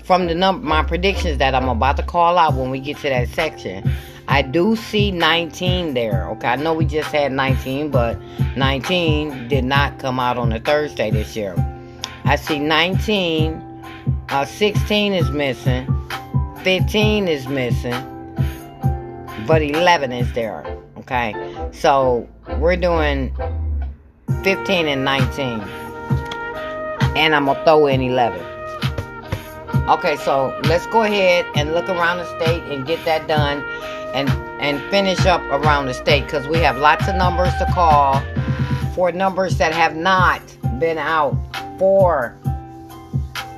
from 0.05 0.27
the 0.27 0.34
number 0.34 0.65
my 0.65 0.82
predictions 0.82 1.39
that 1.39 1.53
I'm 1.53 1.67
about 1.67 1.98
to 1.98 2.03
call 2.03 2.38
out 2.38 2.53
when 2.53 2.70
we 2.70 2.79
get 2.79 2.96
to 3.00 3.10
that 3.10 3.27
section, 3.27 3.91
I 4.29 4.41
do 4.41 4.77
see 4.77 5.12
19 5.12 5.93
there. 5.93 6.29
Okay, 6.29 6.48
I 6.48 6.55
know 6.55 6.74
we 6.74 6.86
just 6.86 7.12
had 7.12 7.34
19, 7.34 7.91
but 7.91 8.17
19 8.55 9.50
did 9.50 9.65
not 9.65 10.00
come 10.00 10.22
out 10.22 10.38
on 10.38 10.53
a 10.53 10.62
Thursday 10.62 11.12
this 11.12 11.36
year. 11.36 11.53
I 12.24 12.38
see 12.38 12.60
19, 12.60 13.62
uh, 14.29 14.46
16 14.46 15.12
is 15.12 15.29
missing, 15.32 15.86
15 16.63 17.27
is 17.27 17.46
missing 17.50 18.12
but 19.47 19.62
11 19.62 20.12
is 20.12 20.31
there. 20.33 20.65
Okay, 20.97 21.33
so 21.71 22.27
we're 22.59 22.75
doing 22.75 23.35
15 24.43 24.88
and 24.88 25.03
19, 25.03 25.59
and 27.15 27.35
I'm 27.35 27.45
gonna 27.45 27.63
throw 27.63 27.88
in 27.88 28.01
11. 28.01 28.39
Okay, 29.89 30.15
so 30.17 30.57
let's 30.63 30.88
go 30.88 31.03
ahead 31.03 31.45
and 31.55 31.73
look 31.73 31.89
around 31.89 32.17
the 32.17 32.25
state 32.38 32.63
and 32.71 32.88
get 32.88 33.03
that 33.05 33.27
done 33.27 33.62
and 34.13 34.29
and 34.62 34.79
finish 34.89 35.25
up 35.25 35.41
around 35.51 35.88
the 35.88 35.93
state 35.93 36.23
because 36.23 36.47
we 36.47 36.57
have 36.59 36.77
lots 36.77 37.07
of 37.09 37.15
numbers 37.15 37.53
to 37.59 37.65
call 37.73 38.21
for 38.95 39.12
numbers 39.12 39.57
that 39.57 39.73
have 39.73 39.95
not 39.95 40.41
been 40.79 40.97
out 40.97 41.35
for 41.77 42.38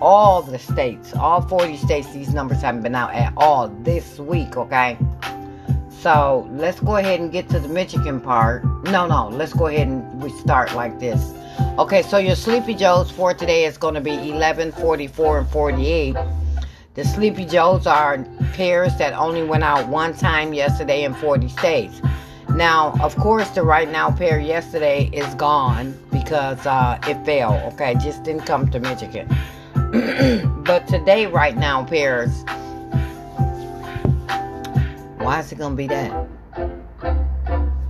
all 0.01 0.41
the 0.41 0.57
states, 0.57 1.13
all 1.15 1.41
40 1.41 1.77
states, 1.77 2.11
these 2.11 2.33
numbers 2.33 2.61
haven't 2.61 2.81
been 2.81 2.95
out 2.95 3.13
at 3.13 3.33
all 3.37 3.67
this 3.83 4.19
week, 4.19 4.57
okay? 4.57 4.97
So 6.05 6.47
let's 6.51 6.79
go 6.81 6.97
ahead 6.97 7.19
and 7.19 7.31
get 7.31 7.49
to 7.49 7.59
the 7.59 7.67
Michigan 7.67 8.21
part. 8.21 8.63
No, 8.83 9.07
no, 9.07 9.27
let's 9.29 9.53
go 9.53 9.65
ahead 9.65 9.87
and 9.87 10.21
we 10.21 10.29
start 10.29 10.75
like 10.75 10.99
this. 10.99 11.33
Okay, 11.79 12.03
so 12.03 12.19
your 12.19 12.35
Sleepy 12.35 12.75
Joes 12.75 13.09
for 13.09 13.33
today 13.33 13.65
is 13.65 13.75
going 13.79 13.95
to 13.95 14.01
be 14.01 14.13
11, 14.13 14.73
44, 14.73 15.39
and 15.39 15.49
48. 15.49 16.15
The 16.93 17.05
Sleepy 17.05 17.43
Joes 17.45 17.87
are 17.87 18.23
pairs 18.53 18.95
that 18.99 19.13
only 19.13 19.41
went 19.41 19.63
out 19.63 19.87
one 19.87 20.13
time 20.13 20.53
yesterday 20.53 21.05
in 21.05 21.15
40 21.15 21.49
states. 21.49 21.99
Now, 22.49 22.93
of 23.01 23.15
course, 23.15 23.49
the 23.49 23.63
right 23.63 23.89
now 23.89 24.11
pair 24.11 24.39
yesterday 24.39 25.05
is 25.11 25.33
gone 25.33 25.97
because 26.11 26.63
uh, 26.67 26.99
it 27.07 27.25
fell. 27.25 27.59
Okay, 27.73 27.95
just 27.95 28.21
didn't 28.21 28.45
come 28.45 28.69
to 28.69 28.79
Michigan. 28.79 29.27
but 30.65 30.87
today, 30.87 31.25
right 31.25 31.57
now, 31.57 31.83
pairs. 31.83 32.45
Why 35.25 35.39
is 35.39 35.51
it 35.51 35.57
gonna 35.57 35.73
be 35.73 35.87
that? 35.87 36.27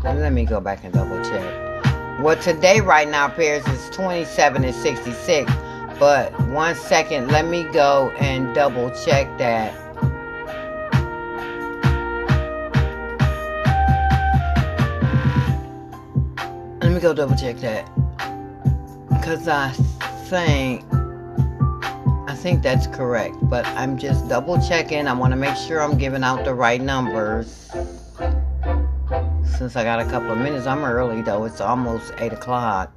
Let 0.06 0.32
me 0.32 0.46
go 0.46 0.62
back 0.62 0.86
and 0.86 0.94
double 0.94 1.22
check. 1.22 2.22
Well, 2.22 2.42
today, 2.42 2.80
right 2.80 3.10
now, 3.10 3.28
pairs 3.28 3.68
is 3.68 3.90
27 3.90 4.64
and 4.64 4.74
66. 4.74 5.52
But 6.00 6.32
one 6.52 6.76
second, 6.76 7.28
let 7.28 7.46
me 7.46 7.64
go 7.74 8.10
and 8.20 8.56
double 8.56 8.90
check 9.04 9.38
that. 9.38 9.74
Let 16.82 16.94
me 16.94 17.02
go 17.02 17.14
double 17.14 17.36
check 17.36 17.58
that. 17.58 17.86
Because 19.10 19.50
I 19.50 19.72
think 20.30 20.86
think 22.46 22.62
that's 22.62 22.86
correct, 22.86 23.36
but 23.42 23.66
I'm 23.66 23.98
just 23.98 24.30
double 24.30 24.62
checking. 24.62 25.08
I 25.08 25.14
want 25.14 25.32
to 25.32 25.36
make 25.36 25.56
sure 25.56 25.82
I'm 25.82 25.98
giving 25.98 26.24
out 26.24 26.46
the 26.46 26.54
right 26.54 26.80
numbers. 26.80 27.72
Since 29.58 29.76
I 29.76 29.84
got 29.84 30.00
a 30.00 30.06
couple 30.06 30.30
of 30.30 30.38
minutes, 30.38 30.68
I'm 30.68 30.86
early 30.86 31.24
though. 31.24 31.46
It's 31.46 31.60
almost 31.60 32.14
8 32.20 32.34
o'clock. 32.34 32.92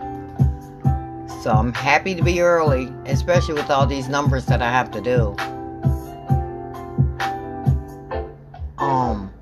So 1.42 1.50
I'm 1.50 1.72
happy 1.72 2.14
to 2.14 2.22
be 2.22 2.42
early, 2.42 2.92
especially 3.06 3.54
with 3.54 3.70
all 3.70 3.86
these 3.86 4.06
numbers 4.06 4.44
that 4.44 4.60
I 4.60 4.70
have 4.70 4.90
to 4.90 5.00
do. 5.00 5.34
Um, 8.76 9.32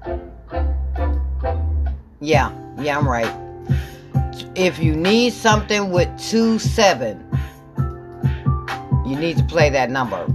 yeah, 2.20 2.52
yeah, 2.78 2.96
I'm 2.96 3.08
right. 3.08 3.34
If 4.54 4.78
you 4.78 4.94
need 4.94 5.32
something 5.32 5.90
with 5.90 6.08
2 6.30 6.60
7, 6.60 7.25
you 9.06 9.16
need 9.16 9.36
to 9.38 9.44
play 9.44 9.70
that 9.70 9.90
number. 9.90 10.26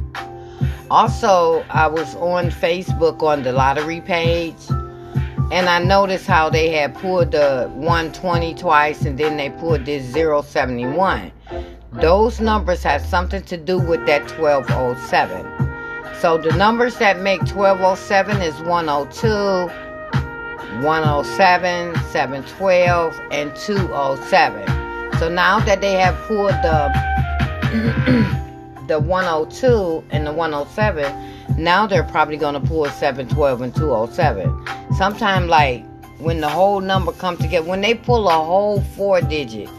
Also, 0.89 1.63
I 1.69 1.87
was 1.87 2.15
on 2.15 2.51
Facebook 2.51 3.21
on 3.23 3.43
the 3.43 3.51
lottery 3.53 4.01
page 4.01 4.57
and 5.51 5.67
I 5.69 5.79
noticed 5.79 6.27
how 6.27 6.49
they 6.49 6.69
had 6.69 6.95
pulled 6.95 7.31
the 7.31 7.69
120 7.75 8.55
twice 8.55 9.01
and 9.01 9.17
then 9.17 9.37
they 9.37 9.49
pulled 9.49 9.85
this 9.85 10.13
071. 10.13 11.31
Those 11.93 12.39
numbers 12.39 12.83
have 12.83 13.01
something 13.01 13.41
to 13.43 13.57
do 13.57 13.77
with 13.77 14.05
that 14.05 14.21
1207. 14.39 15.45
So 16.19 16.37
the 16.37 16.55
numbers 16.55 16.97
that 16.97 17.19
make 17.19 17.41
1207 17.41 18.41
is 18.41 18.53
102, 18.61 19.27
107, 20.85 21.95
712, 22.11 23.19
and 23.31 23.55
207. 23.55 25.19
So 25.19 25.29
now 25.29 25.59
that 25.59 25.81
they 25.81 25.93
have 25.93 26.15
pulled 26.27 26.51
the 26.51 26.91
the 28.87 28.99
102 28.99 30.03
and 30.11 30.25
the 30.27 30.33
107, 30.33 31.61
now 31.61 31.85
they're 31.85 32.03
probably 32.03 32.37
going 32.37 32.53
to 32.53 32.59
pull 32.59 32.85
712 32.85 33.61
and 33.61 33.75
207. 33.75 34.95
Sometimes, 34.97 35.49
like 35.49 35.85
when 36.19 36.41
the 36.41 36.49
whole 36.49 36.81
number 36.81 37.11
comes 37.11 37.39
together, 37.39 37.67
when 37.67 37.81
they 37.81 37.93
pull 37.93 38.27
a 38.27 38.31
whole 38.31 38.81
four 38.81 39.21
digit, 39.21 39.69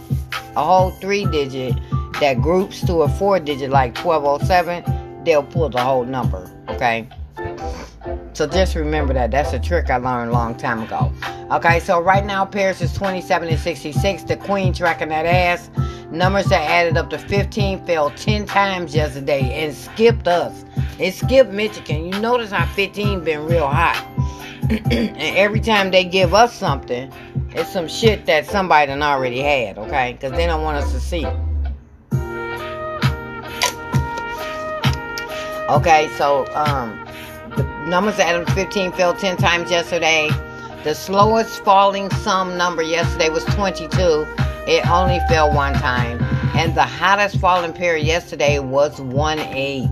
a 0.57 0.63
whole 0.63 0.91
three 0.91 1.25
digit 1.27 1.75
that 2.21 2.41
groups 2.41 2.85
to 2.87 3.03
a 3.03 3.09
four 3.09 3.41
digit 3.41 3.71
like 3.71 3.97
1207, 3.97 5.25
they'll 5.25 5.43
pull 5.43 5.69
the 5.69 5.81
whole 5.81 6.05
number. 6.05 6.51
Okay. 6.69 7.09
So 8.35 8.47
just 8.47 8.75
remember 8.75 9.13
that. 9.15 9.31
That's 9.31 9.53
a 9.53 9.59
trick 9.59 9.91
I 9.91 9.97
learned 9.97 10.31
a 10.31 10.33
long 10.33 10.55
time 10.57 10.83
ago. 10.83 11.13
Okay, 11.53 11.81
so 11.81 12.01
right 12.01 12.25
now 12.25 12.45
pairs 12.47 12.81
is 12.81 12.93
27 12.95 13.49
and 13.49 13.59
66. 13.59 14.23
The 14.25 14.37
Queen 14.37 14.73
tracking 14.73 15.11
that 15.11 15.27
ass. 15.27 15.71
Numbers 16.13 16.45
that 16.47 16.69
added 16.69 16.99
up 16.99 17.09
to 17.09 17.17
15 17.17 17.87
fell 17.87 18.11
10 18.11 18.45
times 18.45 18.95
yesterday 18.95 19.65
and 19.65 19.75
skipped 19.75 20.29
us. 20.29 20.63
It 20.99 21.15
skipped 21.15 21.51
Michigan. 21.53 22.05
You 22.05 22.21
notice 22.21 22.51
how 22.51 22.67
15 22.75 23.25
been 23.25 23.47
real 23.47 23.67
hot. 23.67 23.97
and 24.71 25.17
every 25.17 25.61
time 25.61 25.91
they 25.91 26.05
give 26.05 26.35
us 26.35 26.53
something, 26.53 27.11
it's 27.53 27.73
some 27.73 27.89
shit 27.89 28.27
that 28.27 28.45
somebody 28.45 28.89
done 28.89 29.03
already 29.03 29.41
had, 29.41 29.79
okay? 29.79 30.13
Because 30.13 30.33
they 30.33 30.45
don't 30.45 30.63
want 30.63 30.85
us 30.85 30.93
to 30.93 31.01
see. 31.01 31.25
Okay, 35.71 36.11
so 36.19 36.45
um, 36.55 37.03
the 37.57 37.63
numbers 37.87 38.19
that 38.19 38.27
added 38.27 38.43
up 38.43 38.49
to 38.49 38.53
15 38.53 38.93
fell 38.93 39.15
10 39.15 39.39
times 39.39 39.71
yesterday. 39.71 40.29
The 40.85 40.95
slowest 40.95 41.65
falling 41.65 42.11
sum 42.11 42.59
number 42.59 42.83
yesterday 42.83 43.31
was 43.31 43.47
22 43.47 44.27
it 44.67 44.87
only 44.89 45.21
fell 45.29 45.53
one 45.53 45.75
time. 45.75 46.23
And 46.55 46.75
the 46.75 46.85
hottest 46.85 47.39
falling 47.39 47.73
pair 47.73 47.97
yesterday 47.97 48.59
was 48.59 49.01
1 49.01 49.39
8. 49.39 49.89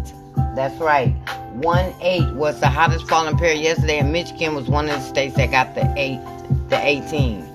That's 0.55 0.79
right. 0.81 1.15
1 1.53 1.95
8 2.01 2.35
was 2.35 2.61
the 2.61 2.69
hottest 2.69 3.09
falling 3.09 3.37
pair 3.37 3.55
yesterday, 3.55 3.99
and 3.99 4.13
Michigan 4.13 4.55
was 4.55 4.69
one 4.69 4.89
of 4.89 4.93
the 4.93 5.01
states 5.01 5.35
that 5.37 5.51
got 5.51 5.75
the 5.75 5.93
8, 5.97 6.21
the 6.69 6.79
18. 6.81 7.47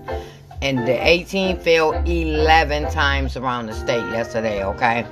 And 0.61 0.79
the 0.87 1.07
18 1.07 1.59
fell 1.59 1.93
11 2.05 2.91
times 2.91 3.37
around 3.37 3.67
the 3.67 3.73
state 3.73 4.03
yesterday, 4.11 4.63
okay? 4.63 5.05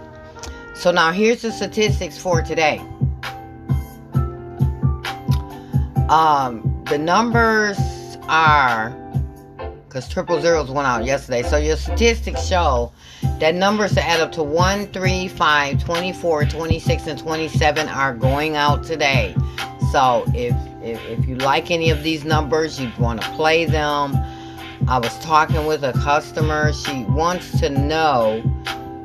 So 0.74 0.92
now 0.92 1.12
here's 1.12 1.44
the 1.44 1.52
statistics 1.52 2.18
for 2.18 2.42
today. 2.42 2.82
Um, 6.10 6.84
the 6.90 6.98
numbers 6.98 7.78
are 8.28 9.03
because 9.94 10.10
triple 10.10 10.42
zeros 10.42 10.72
went 10.72 10.88
out 10.88 11.06
yesterday. 11.06 11.44
So 11.44 11.58
your 11.58 11.78
statistics 11.78 12.48
show 12.48 12.92
that 13.38 13.54
numbers 13.54 13.92
that 13.92 14.10
add 14.10 14.22
up 14.22 14.32
to 14.32 14.42
1, 14.42 14.88
3, 14.88 15.28
5, 15.28 15.84
24, 15.84 16.46
26, 16.46 17.08
and 17.08 17.20
27 17.20 17.88
are 17.90 18.16
going 18.16 18.56
out 18.56 18.84
today. 18.84 19.36
So 19.92 20.24
if, 20.34 20.56
if, 20.82 21.00
if 21.06 21.28
you 21.28 21.36
like 21.36 21.70
any 21.70 21.92
of 21.92 22.02
these 22.02 22.26
numbers, 22.26 22.80
you 22.82 22.92
want 22.98 23.22
to 23.22 23.30
play 23.34 23.66
them. 23.66 24.16
I 24.88 24.98
was 24.98 25.16
talking 25.20 25.68
with 25.68 25.84
a 25.84 25.94
customer. 25.94 26.74
She 26.74 27.04
wants 27.04 27.60
to 27.60 27.70
know 27.70 28.42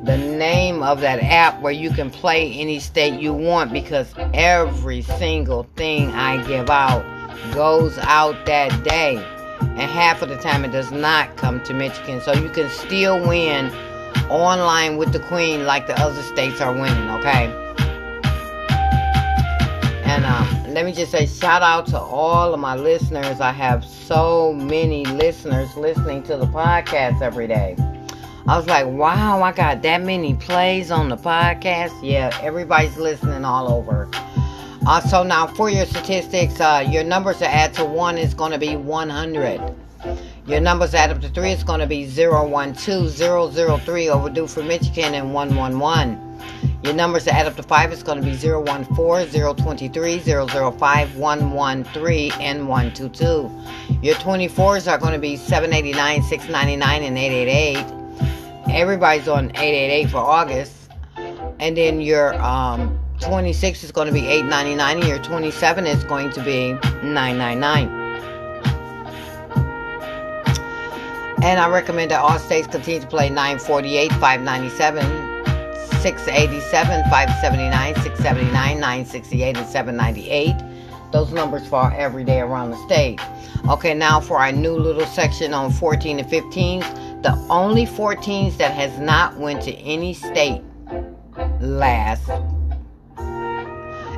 the 0.04 0.16
name 0.16 0.82
of 0.82 1.02
that 1.02 1.22
app 1.22 1.60
where 1.60 1.72
you 1.72 1.90
can 1.90 2.08
play 2.08 2.50
any 2.54 2.80
state 2.80 3.20
you 3.20 3.34
want 3.34 3.74
because 3.74 4.14
every 4.32 5.02
single 5.02 5.64
thing 5.76 6.08
I 6.12 6.42
give 6.46 6.70
out 6.70 7.04
goes 7.52 7.98
out 7.98 8.46
that 8.46 8.84
day 8.84 9.22
and 9.78 9.88
half 9.90 10.22
of 10.22 10.28
the 10.28 10.36
time 10.36 10.64
it 10.64 10.72
does 10.72 10.90
not 10.90 11.36
come 11.36 11.62
to 11.62 11.72
Michigan. 11.72 12.20
So 12.20 12.32
you 12.32 12.48
can 12.50 12.68
still 12.68 13.26
win 13.26 13.70
online 14.28 14.96
with 14.96 15.12
the 15.12 15.20
Queen 15.20 15.64
like 15.64 15.86
the 15.86 15.98
other 16.00 16.20
states 16.22 16.60
are 16.60 16.72
winning, 16.72 17.08
okay? 17.10 17.46
And 20.04 20.24
um, 20.24 20.74
let 20.74 20.84
me 20.84 20.92
just 20.92 21.12
say 21.12 21.26
shout 21.26 21.62
out 21.62 21.86
to 21.86 21.98
all 21.98 22.52
of 22.52 22.58
my 22.58 22.74
listeners. 22.74 23.40
I 23.40 23.52
have 23.52 23.84
so 23.84 24.52
many 24.52 25.04
listeners 25.04 25.76
listening 25.76 26.24
to 26.24 26.36
the 26.36 26.46
podcast 26.46 27.22
every 27.22 27.46
day. 27.46 27.76
I 28.48 28.56
was 28.56 28.66
like, 28.66 28.86
wow, 28.86 29.42
I 29.42 29.52
got 29.52 29.82
that 29.82 30.02
many 30.02 30.34
plays 30.34 30.90
on 30.90 31.08
the 31.08 31.16
podcast. 31.16 31.92
Yeah, 32.02 32.36
everybody's 32.42 32.96
listening 32.96 33.44
all 33.44 33.72
over. 33.72 34.10
Uh, 34.88 35.02
so 35.02 35.22
now 35.22 35.46
for 35.46 35.68
your 35.68 35.84
statistics, 35.84 36.62
uh, 36.62 36.82
your 36.90 37.04
numbers 37.04 37.36
to 37.36 37.46
add 37.46 37.74
to 37.74 37.84
1 37.84 38.16
is 38.16 38.32
going 38.32 38.52
to 38.52 38.58
be 38.58 38.74
100. 38.74 39.60
Your 40.46 40.60
numbers 40.60 40.94
add 40.94 41.10
up 41.10 41.20
to 41.20 41.28
3 41.28 41.50
is 41.50 41.62
going 41.62 41.80
to 41.80 41.86
be 41.86 42.10
012, 42.10 42.72
003, 43.84 44.08
overdue 44.08 44.46
for 44.46 44.62
Michigan, 44.62 45.12
and 45.12 45.34
111. 45.34 46.40
Your 46.82 46.94
numbers 46.94 47.24
to 47.24 47.34
add 47.34 47.44
up 47.44 47.54
to 47.56 47.62
5 47.62 47.92
is 47.92 48.02
going 48.02 48.22
to 48.22 48.24
be 48.24 48.34
014, 48.34 49.28
023, 49.56 50.18
005, 50.20 51.16
113, 51.16 52.32
and 52.40 52.66
122. 52.66 53.50
Your 54.00 54.14
24s 54.14 54.90
are 54.90 54.96
going 54.96 55.12
to 55.12 55.18
be 55.18 55.36
789, 55.36 56.22
699, 56.22 57.02
and 57.02 57.18
888. 57.18 58.74
Everybody's 58.74 59.28
on 59.28 59.50
888 59.50 60.08
for 60.08 60.16
August. 60.16 60.72
And 61.60 61.76
then 61.76 62.00
your 62.00 62.34
um, 62.42 62.98
26 63.20 63.84
is 63.84 63.92
going 63.92 64.06
to 64.06 64.12
be 64.12 64.22
8.99 64.22 64.80
and 64.80 65.04
your 65.04 65.18
27 65.18 65.86
is 65.86 66.04
going 66.04 66.30
to 66.30 66.42
be 66.42 66.74
9.99 67.02 67.98
and 71.42 71.60
I 71.60 71.68
recommend 71.68 72.10
that 72.10 72.20
all 72.20 72.38
states 72.38 72.66
continue 72.66 73.00
to 73.00 73.06
play 73.06 73.28
948 73.28 74.10
597 74.12 75.02
687 76.00 77.02
579 77.10 77.94
679 77.94 78.80
968 78.80 79.56
and 79.56 79.66
798 79.66 80.78
those 81.12 81.32
numbers 81.32 81.66
fall 81.66 81.90
every 81.96 82.22
day 82.22 82.40
around 82.40 82.70
the 82.70 82.76
state. 82.84 83.18
Okay 83.70 83.94
now 83.94 84.20
for 84.20 84.36
our 84.38 84.52
new 84.52 84.76
little 84.76 85.06
section 85.06 85.54
on 85.54 85.72
14 85.72 86.18
and 86.18 86.28
15s 86.28 87.22
the 87.22 87.34
only 87.50 87.84
14s 87.86 88.56
that 88.58 88.72
has 88.72 88.98
not 89.00 89.36
went 89.38 89.62
to 89.62 89.72
any 89.74 90.12
state 90.12 90.62
last 91.60 92.30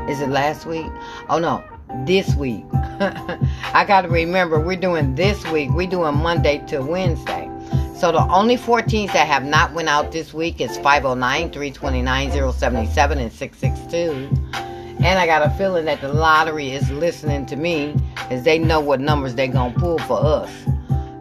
is 0.08 0.20
it 0.20 0.28
last 0.28 0.66
week? 0.66 0.86
Oh 1.28 1.38
no, 1.38 1.64
this 2.06 2.34
week. 2.34 2.64
I 2.72 3.84
got 3.86 4.02
to 4.02 4.08
remember 4.08 4.60
we're 4.60 4.76
doing 4.76 5.14
this 5.14 5.44
week. 5.48 5.70
We're 5.70 5.88
doing 5.88 6.16
Monday 6.16 6.64
to 6.68 6.80
Wednesday. 6.80 7.50
So 7.96 8.12
the 8.12 8.26
only 8.30 8.56
14s 8.56 9.12
that 9.12 9.26
have 9.26 9.44
not 9.44 9.74
went 9.74 9.88
out 9.88 10.10
this 10.10 10.32
week 10.32 10.60
is 10.60 10.78
509, 10.78 11.50
329, 11.50 12.52
077, 12.52 13.18
and 13.18 13.30
662. 13.30 14.30
And 15.02 15.18
I 15.18 15.26
got 15.26 15.42
a 15.42 15.50
feeling 15.50 15.84
that 15.84 16.00
the 16.00 16.12
lottery 16.12 16.70
is 16.72 16.90
listening 16.90 17.46
to 17.46 17.56
me 17.56 17.94
as 18.30 18.42
they 18.44 18.58
know 18.58 18.80
what 18.80 19.00
numbers 19.00 19.34
they're 19.34 19.48
going 19.48 19.74
to 19.74 19.78
pull 19.78 19.98
for 19.98 20.18
us. 20.24 20.50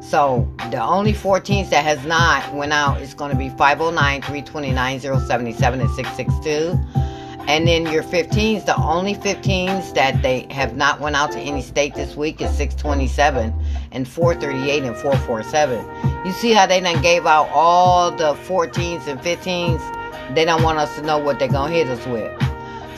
So 0.02 0.52
the 0.72 0.82
only 0.82 1.14
14s 1.14 1.70
that 1.70 1.84
has 1.84 2.04
not 2.06 2.54
went 2.54 2.74
out 2.74 3.02
is 3.02 3.14
going 3.14 3.32
to 3.32 3.38
be 3.38 3.50
509, 3.50 4.22
329, 4.22 5.00
077, 5.00 5.82
and 5.82 5.90
662. 5.92 7.09
And 7.50 7.68
then 7.68 7.88
your 7.92 8.04
15s, 8.04 8.68
the 8.68 8.78
only 8.78 9.16
15s 9.16 9.96
that 9.96 10.22
they 10.22 10.46
have 10.52 10.76
not 10.76 11.02
went 11.02 11.16
out 11.16 11.32
to 11.32 11.40
any 11.40 11.64
state 11.64 11.96
this 11.96 12.16
week 12.16 12.40
is 12.42 12.56
627 12.56 13.52
and 13.92 14.08
438 14.08 14.84
and 14.84 14.96
447. 14.96 16.28
You 16.28 16.32
see 16.32 16.52
how 16.52 16.68
they 16.68 16.80
done 16.80 17.02
gave 17.02 17.26
out 17.26 17.50
all 17.50 18.12
the 18.12 18.36
14s 18.46 19.08
and 19.08 19.20
15s? 19.20 20.36
They 20.36 20.46
don't 20.46 20.62
want 20.62 20.78
us 20.78 20.96
to 20.98 21.02
know 21.02 21.18
what 21.18 21.40
they're 21.40 21.48
going 21.48 21.72
to 21.72 21.76
hit 21.76 21.88
us 21.88 22.06
with. 22.06 22.32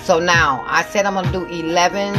So 0.03 0.19
now, 0.19 0.65
I 0.67 0.83
said 0.83 1.05
I'm 1.05 1.13
going 1.13 1.27
to 1.27 1.31
do 1.31 1.45
11. 1.45 2.13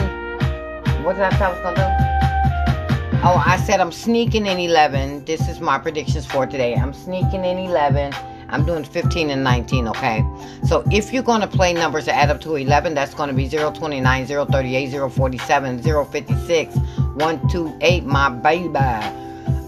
What 1.04 1.16
did 1.16 1.24
I 1.24 1.36
say 1.36 1.44
I 1.44 1.50
was 1.52 1.60
going 1.60 1.74
to 1.74 1.80
do? 1.82 3.18
Oh, 3.24 3.42
I 3.44 3.58
said 3.58 3.78
I'm 3.78 3.92
sneaking 3.92 4.46
in 4.46 4.58
11. 4.58 5.26
This 5.26 5.50
is 5.50 5.60
my 5.60 5.76
predictions 5.78 6.24
for 6.24 6.46
today. 6.46 6.76
I'm 6.76 6.94
sneaking 6.94 7.44
in 7.44 7.58
11 7.58 8.14
I'm 8.52 8.66
doing 8.66 8.84
15 8.84 9.30
and 9.30 9.42
19, 9.42 9.88
okay? 9.88 10.24
So 10.66 10.84
if 10.92 11.10
you're 11.10 11.22
going 11.22 11.40
to 11.40 11.46
play 11.46 11.72
numbers 11.72 12.04
that 12.04 12.14
add 12.16 12.30
up 12.30 12.40
to 12.42 12.56
11, 12.56 12.92
that's 12.92 13.14
going 13.14 13.30
to 13.30 13.34
be 13.34 13.48
029, 13.48 14.26
038, 14.26 15.10
047, 15.10 15.82
056, 15.82 16.76
128, 16.76 18.04
my 18.04 18.28
baby. 18.28 18.76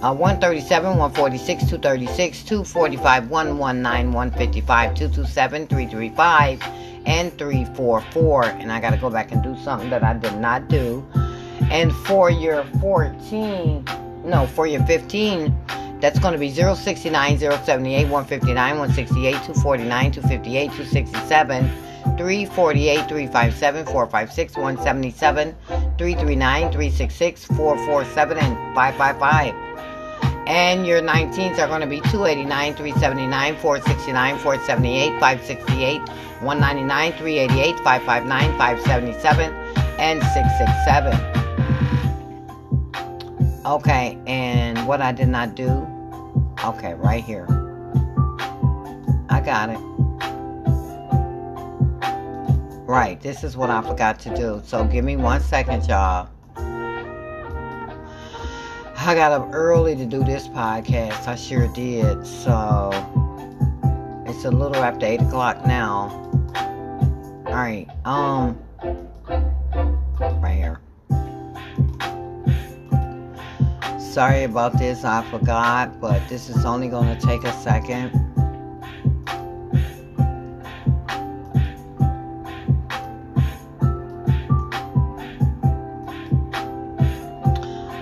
Uh, 0.05 0.13
137, 0.13 0.99
146, 0.99 1.63
236, 1.63 2.43
245, 2.43 3.31
119, 3.31 4.13
155, 4.13 4.95
227, 4.95 5.67
335, 5.67 6.63
and 7.07 7.39
344. 7.39 8.45
And 8.45 8.71
I 8.71 8.83
got 8.83 8.91
to 8.91 8.99
go 8.99 9.09
back 9.09 9.33
and 9.33 9.43
do 9.43 9.57
something 9.63 9.89
that 9.89 10.05
I 10.05 10.13
did 10.13 10.37
not 10.37 10.69
do. 10.69 11.03
And 11.71 11.91
for 11.91 12.29
your 12.29 12.65
14, 12.83 13.87
no, 14.27 14.47
for 14.49 14.67
your 14.67 14.85
15, 14.85 15.57
that's 16.05 16.19
going 16.19 16.35
to 16.35 16.39
be 16.39 16.51
069, 16.51 17.39
078, 17.39 18.05
159, 18.05 18.79
168, 18.79 19.33
249, 19.33 20.13
258, 20.13 20.67
267, 20.67 21.69
348, 22.19 23.09
357, 23.09 23.87
456, 23.87 24.57
177, 24.57 25.57
339, 25.97 26.61
366, 26.73 27.45
447, 27.47 28.37
and 28.37 28.55
555. 28.75 29.55
And 30.47 30.87
your 30.87 31.01
19s 31.01 31.59
are 31.59 31.69
going 31.69 31.81
to 31.81 31.87
be 31.87 32.03
289, 32.03 32.75
379, 32.75 33.57
469, 33.57 34.39
478, 34.41 35.09
568, 35.19 36.01
199, 36.43 37.13
388, 37.13 37.81
559, 37.81 38.59
577, 38.59 39.55
and 39.99 40.23
667. 40.23 41.45
Okay, 43.65 44.19
and 44.27 44.87
what 44.87 45.01
I 45.01 45.11
did 45.11 45.29
not 45.29 45.55
do 45.55 45.94
Okay, 46.65 46.95
right 46.95 47.23
here. 47.23 47.47
I 49.29 49.43
got 49.45 49.69
it. 49.69 49.79
Right, 52.87 53.21
this 53.21 53.45
is 53.45 53.55
what 53.55 53.69
I 53.69 53.83
forgot 53.83 54.19
to 54.21 54.35
do. 54.35 54.63
So 54.65 54.85
give 54.85 55.05
me 55.05 55.17
one 55.17 55.43
second, 55.43 55.87
y'all. 55.87 56.31
I 58.97 59.15
got 59.15 59.33
up 59.33 59.51
early 59.53 59.95
to 59.97 60.07
do 60.07 60.25
this 60.25 60.49
podcast. 60.49 61.29
I 61.29 61.35
sure 61.35 61.69
did. 61.75 62.27
So 62.27 62.91
it's 64.27 64.47
a 64.47 64.51
little 64.51 64.77
after 64.77 65.05
8 65.05 65.21
o'clock 65.21 65.67
now. 65.67 66.09
Alright, 67.47 67.91
um, 68.07 68.59
right 70.41 70.55
here. 70.57 70.81
Sorry 74.15 74.45
about 74.45 74.79
this. 74.79 75.05
I 75.05 75.29
forgot, 75.29 76.01
but 76.01 76.29
this 76.29 76.49
is 76.49 76.65
only 76.65 76.87
going 76.87 77.19
to 77.19 77.27
take 77.27 77.43
a 77.43 77.53
second. 77.53 78.13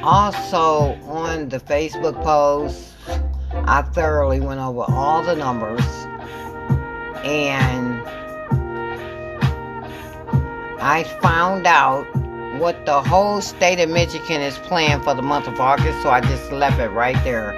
Also, 0.04 1.00
on 1.08 1.48
the 1.48 1.58
Facebook 1.58 2.22
post, 2.22 2.92
I 3.64 3.80
thoroughly 3.80 4.40
went 4.40 4.60
over 4.60 4.84
all 4.88 5.22
the 5.22 5.34
numbers 5.34 5.86
and 7.24 8.06
I 10.78 11.04
found 11.22 11.66
out 11.66 12.06
what 12.62 12.86
the 12.86 13.02
whole 13.02 13.40
state 13.40 13.80
of 13.80 13.90
Michigan 13.90 14.40
is 14.40 14.56
playing 14.58 15.00
for 15.00 15.14
the 15.14 15.22
month 15.22 15.48
of 15.48 15.58
August, 15.58 16.00
so 16.00 16.10
I 16.10 16.20
just 16.20 16.52
left 16.52 16.78
it 16.78 16.90
right 16.90 17.16
there. 17.24 17.56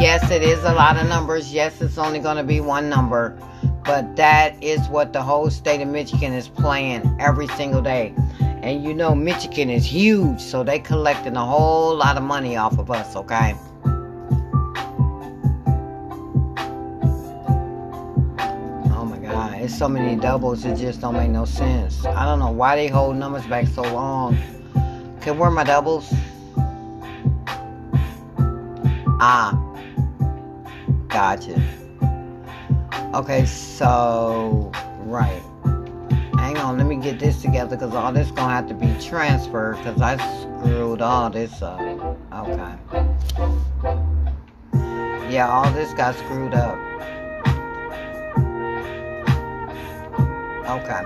Yes, 0.00 0.28
it 0.28 0.42
is 0.42 0.58
a 0.64 0.72
lot 0.74 0.96
of 0.96 1.06
numbers. 1.06 1.54
Yes, 1.54 1.80
it's 1.80 1.98
only 1.98 2.18
going 2.18 2.38
to 2.38 2.42
be 2.42 2.58
one 2.58 2.88
number, 2.88 3.38
but 3.84 4.16
that 4.16 4.60
is 4.60 4.88
what 4.88 5.12
the 5.12 5.22
whole 5.22 5.50
state 5.50 5.80
of 5.80 5.86
Michigan 5.86 6.32
is 6.32 6.48
playing 6.48 7.16
every 7.20 7.46
single 7.46 7.80
day. 7.80 8.12
And 8.40 8.82
you 8.82 8.92
know, 8.92 9.14
Michigan 9.14 9.70
is 9.70 9.84
huge, 9.84 10.40
so 10.40 10.64
they 10.64 10.80
collecting 10.80 11.36
a 11.36 11.46
whole 11.46 11.94
lot 11.94 12.16
of 12.16 12.24
money 12.24 12.56
off 12.56 12.76
of 12.76 12.90
us, 12.90 13.14
okay? 13.14 13.54
It's 19.64 19.74
so 19.74 19.88
many 19.88 20.14
doubles, 20.14 20.66
it 20.66 20.76
just 20.76 21.00
don't 21.00 21.14
make 21.14 21.30
no 21.30 21.46
sense. 21.46 22.04
I 22.04 22.26
don't 22.26 22.38
know 22.38 22.50
why 22.50 22.76
they 22.76 22.86
hold 22.86 23.16
numbers 23.16 23.46
back 23.46 23.66
so 23.66 23.80
long. 23.80 24.36
Okay, 25.16 25.30
where 25.30 25.48
are 25.48 25.50
my 25.50 25.64
doubles? 25.64 26.12
Ah. 29.22 29.58
Gotcha. 31.08 31.58
Okay, 33.14 33.46
so, 33.46 34.70
right. 35.06 35.42
Hang 36.34 36.58
on, 36.58 36.76
let 36.76 36.86
me 36.86 36.96
get 36.96 37.18
this 37.18 37.40
together 37.40 37.74
because 37.74 37.94
all 37.94 38.12
this 38.12 38.30
gonna 38.32 38.52
have 38.52 38.68
to 38.68 38.74
be 38.74 38.94
transferred 39.00 39.78
because 39.78 39.98
I 40.02 40.18
screwed 40.42 41.00
all 41.00 41.30
this 41.30 41.62
up. 41.62 41.80
Okay. 41.80 42.76
Yeah, 45.32 45.48
all 45.50 45.70
this 45.70 45.94
got 45.94 46.14
screwed 46.16 46.52
up. 46.52 46.83
Okay. 50.66 51.04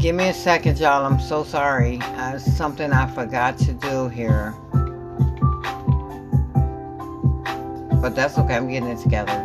Give 0.00 0.14
me 0.14 0.28
a 0.28 0.34
second, 0.34 0.78
y'all. 0.78 1.06
I'm 1.06 1.20
so 1.20 1.44
sorry. 1.44 1.98
Uh, 2.00 2.38
something 2.38 2.92
I 2.92 3.06
forgot 3.06 3.58
to 3.58 3.72
do 3.72 4.08
here. 4.08 4.54
But 8.00 8.14
that's 8.14 8.36
okay. 8.38 8.54
I'm 8.54 8.68
getting 8.68 8.88
it 8.88 8.98
together. 8.98 9.44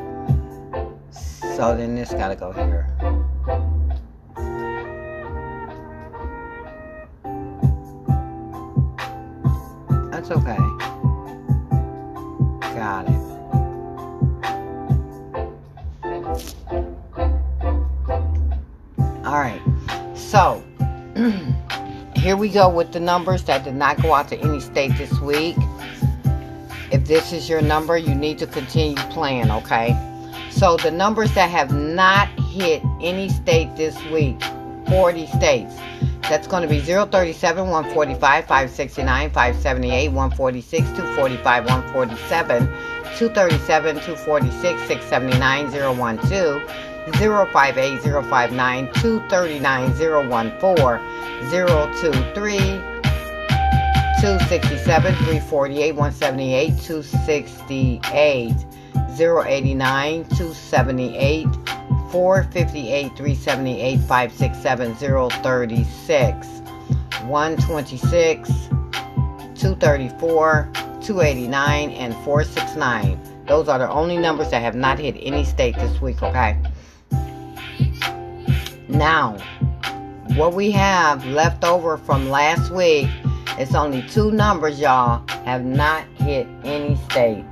So 1.56 1.76
then 1.78 1.96
this 1.96 2.12
gotta 2.12 2.36
go 2.36 2.52
here. 2.52 2.88
That's 10.12 10.32
okay. 10.32 10.71
We 22.42 22.50
go 22.50 22.68
with 22.68 22.92
the 22.92 23.00
numbers 23.00 23.44
that 23.44 23.64
did 23.64 23.76
not 23.76 24.02
go 24.02 24.16
out 24.16 24.28
to 24.28 24.36
any 24.40 24.60
state 24.60 24.92
this 24.98 25.14
week. 25.20 25.56
If 26.92 27.06
this 27.06 27.32
is 27.32 27.48
your 27.48 27.62
number, 27.62 28.00
you 28.00 28.16
need 28.16 28.40
to 28.40 28.48
continue 28.48 28.96
playing, 29.12 29.52
okay? 29.52 29.96
So 30.50 30.76
the 30.76 30.90
numbers 30.90 31.32
that 31.36 31.52
have 31.52 31.72
not 31.72 32.28
hit 32.50 32.82
any 33.00 33.30
state 33.30 33.76
this 33.76 33.96
week, 34.06 34.42
40 34.90 35.28
states. 35.28 35.76
That's 36.24 36.48
going 36.48 36.64
to 36.64 36.68
be 36.68 36.80
037, 36.80 37.70
145, 37.70 38.20
569, 38.20 39.30
578, 39.30 40.08
146, 40.08 40.88
245, 40.90 41.66
147, 41.66 42.66
237, 43.18 43.96
246, 43.98 44.82
679, 44.88 45.72
012, 45.72 46.91
058, 47.08 48.00
059, 48.02 48.94
239, 48.94 49.94
014, 49.94 51.00
023, 51.50 52.58
267, 54.22 55.16
348, 55.16 55.92
178, 55.94 56.78
268, 56.78 58.54
089, 59.18 60.24
278, 60.26 61.48
458, 62.12 63.18
378, 63.18 63.98
567, 64.02 64.96
036, 64.96 66.48
126, 67.26 68.50
234, 69.56 70.70
289, 71.02 71.90
and 71.92 72.14
469. 72.14 73.20
Those 73.48 73.68
are 73.68 73.80
the 73.80 73.90
only 73.90 74.18
numbers 74.18 74.52
that 74.52 74.62
have 74.62 74.76
not 74.76 75.00
hit 75.00 75.16
any 75.20 75.44
state 75.44 75.76
this 75.76 76.00
week, 76.00 76.22
okay? 76.22 76.58
Now, 78.92 79.38
what 80.36 80.54
we 80.54 80.70
have 80.72 81.26
left 81.26 81.64
over 81.64 81.98
from 81.98 82.30
last 82.30 82.72
week, 82.72 83.08
it's 83.58 83.74
only 83.74 84.02
two 84.02 84.32
numbers, 84.32 84.82
y'all, 84.82 85.26
have 85.46 85.64
not 85.64 86.06
hit 86.16 86.46
any 86.66 86.98
state. 87.10 87.46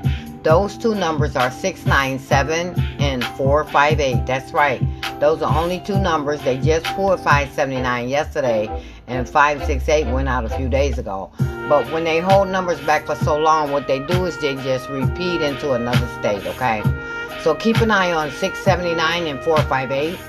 Those 0.43 0.77
two 0.77 0.95
numbers 0.95 1.37
are 1.37 1.49
697 1.49 2.77
and 2.99 3.23
458. 3.37 4.25
That's 4.25 4.51
right. 4.51 4.81
Those 5.21 5.41
are 5.41 5.57
only 5.57 5.79
two 5.79 5.97
numbers. 5.97 6.41
They 6.41 6.57
just 6.57 6.85
pulled 6.87 7.19
579 7.19 8.09
yesterday, 8.09 8.67
and 9.07 9.27
568 9.27 10.13
went 10.13 10.27
out 10.27 10.43
a 10.43 10.49
few 10.49 10.67
days 10.67 10.97
ago. 10.97 11.31
But 11.69 11.89
when 11.93 12.03
they 12.03 12.19
hold 12.19 12.49
numbers 12.49 12.81
back 12.81 13.05
for 13.05 13.15
so 13.15 13.37
long, 13.37 13.71
what 13.71 13.87
they 13.87 13.99
do 13.99 14.25
is 14.25 14.37
they 14.41 14.55
just 14.55 14.89
repeat 14.89 15.41
into 15.41 15.71
another 15.71 16.07
state, 16.19 16.45
okay? 16.47 16.83
So 17.43 17.55
keep 17.55 17.77
an 17.77 17.91
eye 17.91 18.11
on 18.11 18.29
679 18.31 19.27
and 19.27 19.41
458 19.41 20.19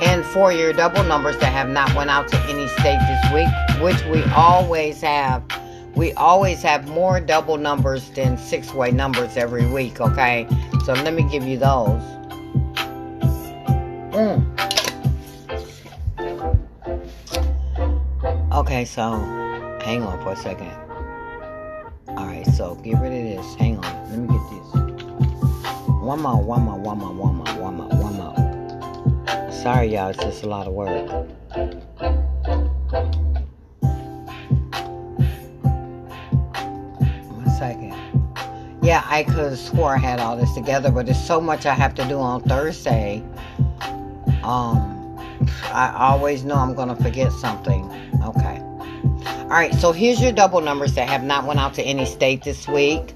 and 0.00 0.24
for 0.24 0.52
your 0.52 0.72
double 0.72 1.02
numbers 1.04 1.38
that 1.38 1.52
have 1.52 1.68
not 1.68 1.94
went 1.94 2.10
out 2.10 2.28
to 2.28 2.36
any 2.48 2.68
state 2.68 2.98
this 3.08 3.32
week, 3.32 3.82
which 3.82 4.04
we 4.06 4.22
always 4.32 5.00
have. 5.00 5.42
We 5.94 6.12
always 6.12 6.62
have 6.62 6.86
more 6.88 7.20
double 7.20 7.56
numbers 7.56 8.10
than 8.10 8.36
six-way 8.36 8.90
numbers 8.90 9.36
every 9.36 9.66
week, 9.66 10.00
okay? 10.00 10.46
So 10.84 10.92
let 10.92 11.14
me 11.14 11.22
give 11.30 11.44
you 11.44 11.56
those. 11.56 12.02
Mm. 14.12 14.44
Okay, 18.52 18.84
so 18.84 19.12
hang 19.82 20.02
on 20.02 20.22
for 20.22 20.32
a 20.32 20.36
second. 20.36 20.72
Alright, 22.08 22.46
so 22.46 22.74
get 22.76 23.00
rid 23.00 23.12
of 23.12 23.44
this. 23.44 23.54
Hang 23.56 23.78
on. 23.78 24.10
Let 24.10 24.18
me 24.18 24.28
get 24.28 24.50
this. 24.50 24.74
One 25.88 26.20
more, 26.20 26.42
one 26.42 26.62
more, 26.62 26.78
one 26.78 26.98
more, 26.98 27.12
one 27.12 27.34
more, 27.36 27.54
one 27.62 27.74
more. 27.76 27.95
Sorry, 29.66 29.88
y'all, 29.88 30.10
it's 30.10 30.22
just 30.22 30.44
a 30.44 30.46
lot 30.46 30.68
of 30.68 30.74
work. 30.74 31.10
One 37.32 37.50
second. 37.58 37.92
Yeah, 38.80 39.02
I 39.06 39.24
could 39.24 39.50
have 39.50 39.58
swore 39.58 39.96
I 39.96 39.98
had 39.98 40.20
all 40.20 40.36
this 40.36 40.52
together, 40.54 40.92
but 40.92 41.06
there's 41.06 41.20
so 41.20 41.40
much 41.40 41.66
I 41.66 41.74
have 41.74 41.96
to 41.96 42.04
do 42.06 42.20
on 42.20 42.44
Thursday. 42.44 43.24
Um, 44.44 45.18
I 45.64 45.92
always 45.98 46.44
know 46.44 46.54
I'm 46.54 46.74
going 46.74 46.96
to 46.96 47.02
forget 47.02 47.32
something. 47.32 47.90
Okay. 48.22 48.60
All 48.60 49.48
right, 49.48 49.74
so 49.74 49.90
here's 49.90 50.22
your 50.22 50.30
double 50.30 50.60
numbers 50.60 50.94
that 50.94 51.08
have 51.08 51.24
not 51.24 51.44
went 51.44 51.58
out 51.58 51.74
to 51.74 51.82
any 51.82 52.06
state 52.06 52.44
this 52.44 52.68
week. 52.68 53.15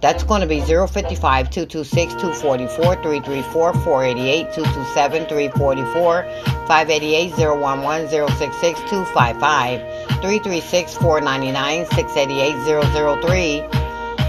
That's 0.00 0.22
going 0.22 0.40
to 0.40 0.46
be 0.46 0.60
055 0.60 1.50
226 1.50 2.14
244 2.14 3.02
334 3.02 3.72
488 3.72 4.52
227 4.54 5.26
344 5.26 6.22
588 6.66 7.32
011 7.38 8.08
066 8.08 8.80
255 8.90 9.80
336 10.20 10.94
499 10.96 11.86
688 11.86 13.22
003. 13.22 13.60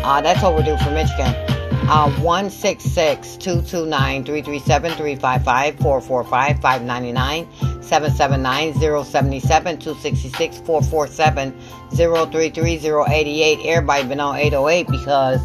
Uh, 0.04 0.22
that's 0.22 0.44
overdue 0.44 0.78
for 0.78 0.92
Michigan. 0.92 1.57
Uh, 1.90 2.12
166 2.20 3.38
229 3.38 4.26
337 4.26 4.92
355 4.92 5.78
445 5.80 6.60
599 6.62 7.48
779 7.82 8.74
077 9.06 9.80
266 9.80 10.58
447 10.66 11.58
033 11.96 12.74
088. 13.08 13.60
Everybody 13.66 14.08
been 14.10 14.20
on 14.20 14.36
808 14.36 14.88
because 14.88 15.40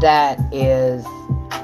that 0.00 0.40
is 0.52 1.04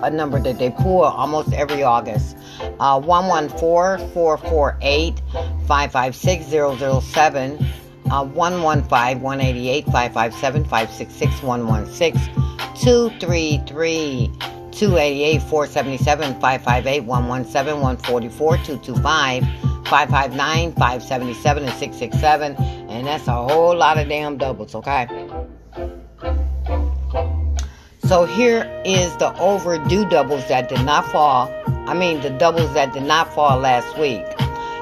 a 0.05 0.11
number 0.11 0.39
that 0.39 0.61
they 0.61 0.71
pull 0.71 1.03
almost 1.03 1.53
every 1.53 1.83
August. 1.83 2.37
Uh, 2.79 3.01
114 3.01 4.09
448 4.11 5.21
556 5.67 7.05
007. 7.05 7.67
Uh, 8.11 8.25
115 8.25 9.21
188 9.23 9.85
557 9.87 10.65
566 10.65 11.43
116 11.43 12.35
233 12.75 14.31
288 14.73 15.43
477 15.43 16.41
558 16.41 17.01
117 17.05 17.81
144 17.81 18.57
225 18.59 19.45
559 19.87 20.73
577 20.73 21.63
and 21.65 21.73
667 21.73 22.57
and 22.91 23.07
that's 23.07 23.27
a 23.27 23.33
whole 23.33 23.77
lot 23.77 23.99
of 23.99 24.09
damn 24.09 24.37
doubles 24.37 24.75
okay? 24.75 25.07
So 28.01 28.27
here 28.27 28.71
is 28.85 29.17
the 29.17 29.35
overdue 29.39 30.09
doubles 30.09 30.47
that 30.49 30.69
did 30.69 30.85
not 30.85 31.07
fall 31.07 31.51
i 31.87 31.95
mean 31.95 32.21
the 32.21 32.31
doubles 32.31 32.73
that 32.75 32.93
did 32.93 33.03
not 33.03 33.33
fall 33.35 33.59
last 33.59 33.99
week 33.99 34.25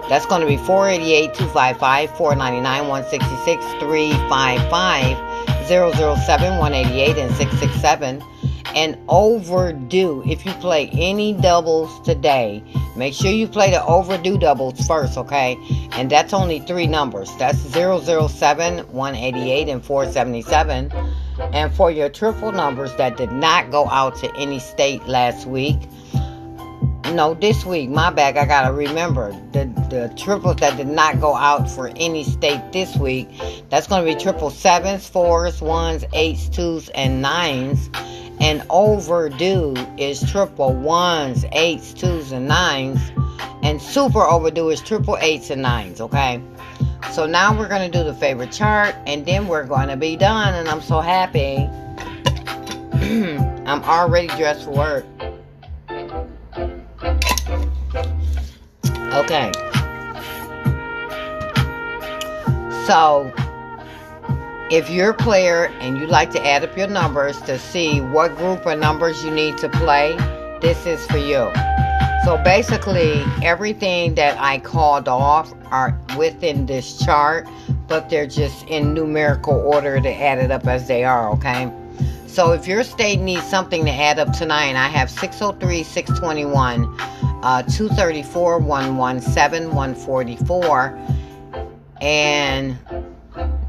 that's 0.08 0.26
going 0.26 0.40
to 0.40 0.46
be 0.46 0.56
488 0.56 1.34
255 1.34 2.16
499 2.16 2.88
166 2.88 3.64
355 3.80 5.32
007 5.66 6.58
188 6.58 7.18
and 7.18 7.34
667 7.36 8.22
and 8.74 8.98
overdue. 9.08 10.22
If 10.26 10.46
you 10.46 10.52
play 10.54 10.88
any 10.92 11.32
doubles 11.34 12.00
today, 12.00 12.62
make 12.96 13.14
sure 13.14 13.30
you 13.30 13.46
play 13.46 13.70
the 13.70 13.84
overdue 13.84 14.38
doubles 14.38 14.86
first, 14.86 15.16
okay? 15.18 15.56
And 15.92 16.10
that's 16.10 16.32
only 16.32 16.60
three 16.60 16.86
numbers. 16.86 17.30
That's 17.38 17.58
007, 17.58 18.78
188, 18.92 19.68
and 19.68 19.84
477. 19.84 20.92
And 21.52 21.72
for 21.72 21.90
your 21.90 22.08
triple 22.08 22.52
numbers 22.52 22.94
that 22.96 23.16
did 23.16 23.32
not 23.32 23.70
go 23.70 23.88
out 23.88 24.16
to 24.16 24.34
any 24.36 24.58
state 24.58 25.06
last 25.06 25.46
week, 25.46 25.78
no, 27.12 27.34
this 27.34 27.64
week, 27.64 27.90
my 27.90 28.10
bag, 28.10 28.36
I 28.36 28.46
gotta 28.46 28.72
remember 28.72 29.32
the, 29.52 29.66
the 29.90 30.12
triples 30.16 30.56
that 30.56 30.76
did 30.76 30.88
not 30.88 31.20
go 31.20 31.34
out 31.34 31.70
for 31.70 31.92
any 31.96 32.24
state 32.24 32.72
this 32.72 32.96
week. 32.96 33.28
That's 33.68 33.86
gonna 33.86 34.04
be 34.04 34.14
triple 34.14 34.50
sevens, 34.50 35.08
fours, 35.08 35.60
ones, 35.60 36.04
eights, 36.12 36.48
twos, 36.48 36.88
and 36.90 37.22
nines 37.22 37.90
and 38.42 38.64
overdue 38.70 39.74
is 39.98 40.28
triple 40.28 40.74
ones, 40.74 41.44
eights, 41.52 41.94
twos, 41.94 42.32
and 42.32 42.48
nines. 42.48 43.00
And 43.62 43.80
super 43.80 44.20
overdue 44.20 44.70
is 44.70 44.80
triple 44.80 45.16
eights 45.18 45.50
and 45.50 45.62
nines, 45.62 46.00
okay? 46.00 46.42
So 47.12 47.24
now 47.24 47.56
we're 47.56 47.68
to 47.88 47.98
do 47.98 48.02
the 48.02 48.14
favorite 48.14 48.50
chart 48.50 48.96
and 49.06 49.24
then 49.24 49.46
we're 49.46 49.66
to 49.88 49.96
be 49.96 50.16
done. 50.16 50.54
And 50.54 50.68
I'm 50.68 50.80
so 50.80 50.98
happy. 51.00 51.68
I'm 53.64 53.84
already 53.84 54.26
dressed 54.26 54.64
for 54.64 54.72
work. 54.72 55.04
Okay. 59.14 59.52
So 62.86 63.32
if 64.70 64.88
you're 64.88 65.10
a 65.10 65.14
player 65.14 65.66
and 65.80 65.98
you 65.98 66.06
like 66.06 66.30
to 66.30 66.46
add 66.46 66.64
up 66.64 66.76
your 66.76 66.86
numbers 66.86 67.40
to 67.42 67.58
see 67.58 68.00
what 68.00 68.34
group 68.36 68.64
of 68.64 68.78
numbers 68.78 69.22
you 69.22 69.30
need 69.30 69.58
to 69.58 69.68
play, 69.68 70.16
this 70.62 70.86
is 70.86 71.04
for 71.06 71.18
you. 71.18 71.50
So 72.24 72.40
basically, 72.42 73.22
everything 73.42 74.14
that 74.14 74.38
I 74.40 74.60
called 74.60 75.08
off 75.08 75.52
are 75.66 75.98
within 76.16 76.66
this 76.66 76.98
chart, 77.04 77.46
but 77.88 78.08
they're 78.08 78.26
just 78.26 78.66
in 78.68 78.94
numerical 78.94 79.54
order 79.54 80.00
to 80.00 80.08
add 80.08 80.38
it 80.38 80.50
up 80.50 80.66
as 80.66 80.88
they 80.88 81.04
are, 81.04 81.30
okay? 81.32 81.70
So 82.26 82.52
if 82.52 82.66
your 82.66 82.82
state 82.84 83.20
needs 83.20 83.42
something 83.42 83.84
to 83.84 83.90
add 83.90 84.18
up 84.18 84.32
tonight, 84.32 84.74
I 84.74 84.88
have 84.88 85.10
603, 85.10 85.82
621, 85.82 86.96
uh, 87.42 87.62
234, 87.62 88.58
117, 88.58 89.74
144, 89.74 90.98
and 92.00 92.78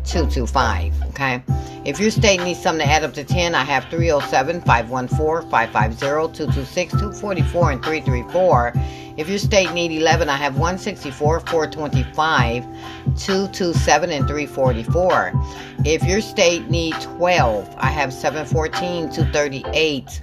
225. 0.05 1.01
Okay. 1.09 1.43
If 1.85 1.99
your 1.99 2.11
state 2.11 2.41
needs 2.41 2.61
something 2.61 2.85
to 2.85 2.91
add 2.91 3.03
up 3.03 3.13
to 3.13 3.23
10, 3.23 3.55
I 3.55 3.63
have 3.63 3.85
307 3.85 4.61
514 4.61 5.49
550 5.49 5.99
226 5.99 6.93
244 6.93 7.71
and 7.71 7.83
334. 7.83 8.73
If 9.15 9.29
your 9.29 9.37
state 9.37 9.71
need 9.73 9.91
11, 9.91 10.29
I 10.29 10.37
have 10.37 10.53
164 10.53 11.41
425 11.41 12.63
227 13.17 14.09
and 14.11 14.27
344. 14.27 15.33
If 15.85 16.03
your 16.03 16.21
state 16.21 16.69
need 16.69 16.93
12, 17.01 17.75
I 17.77 17.87
have 17.87 18.11
714 18.13 19.11
238. 19.11 20.21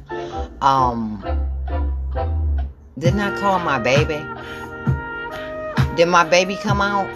Um, 0.61 1.50
didn't 3.01 3.21
I 3.21 3.39
call 3.41 3.59
my 3.59 3.79
baby? 3.79 4.25
Did 5.97 6.07
my 6.07 6.25
baby 6.29 6.57
come 6.57 6.81
out? 6.83 7.09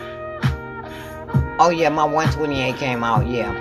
Oh 1.60 1.70
yeah, 1.70 1.90
my 1.90 2.04
128 2.04 2.76
came 2.76 3.04
out, 3.04 3.26
yeah. 3.26 3.52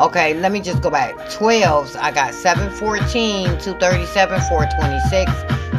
Okay, 0.00 0.34
let 0.34 0.52
me 0.52 0.60
just 0.60 0.82
go 0.82 0.90
back. 0.90 1.14
12s, 1.30 1.94
I 1.96 2.10
got 2.10 2.32
714, 2.32 3.58
237, 3.60 4.40
426, 4.48 5.30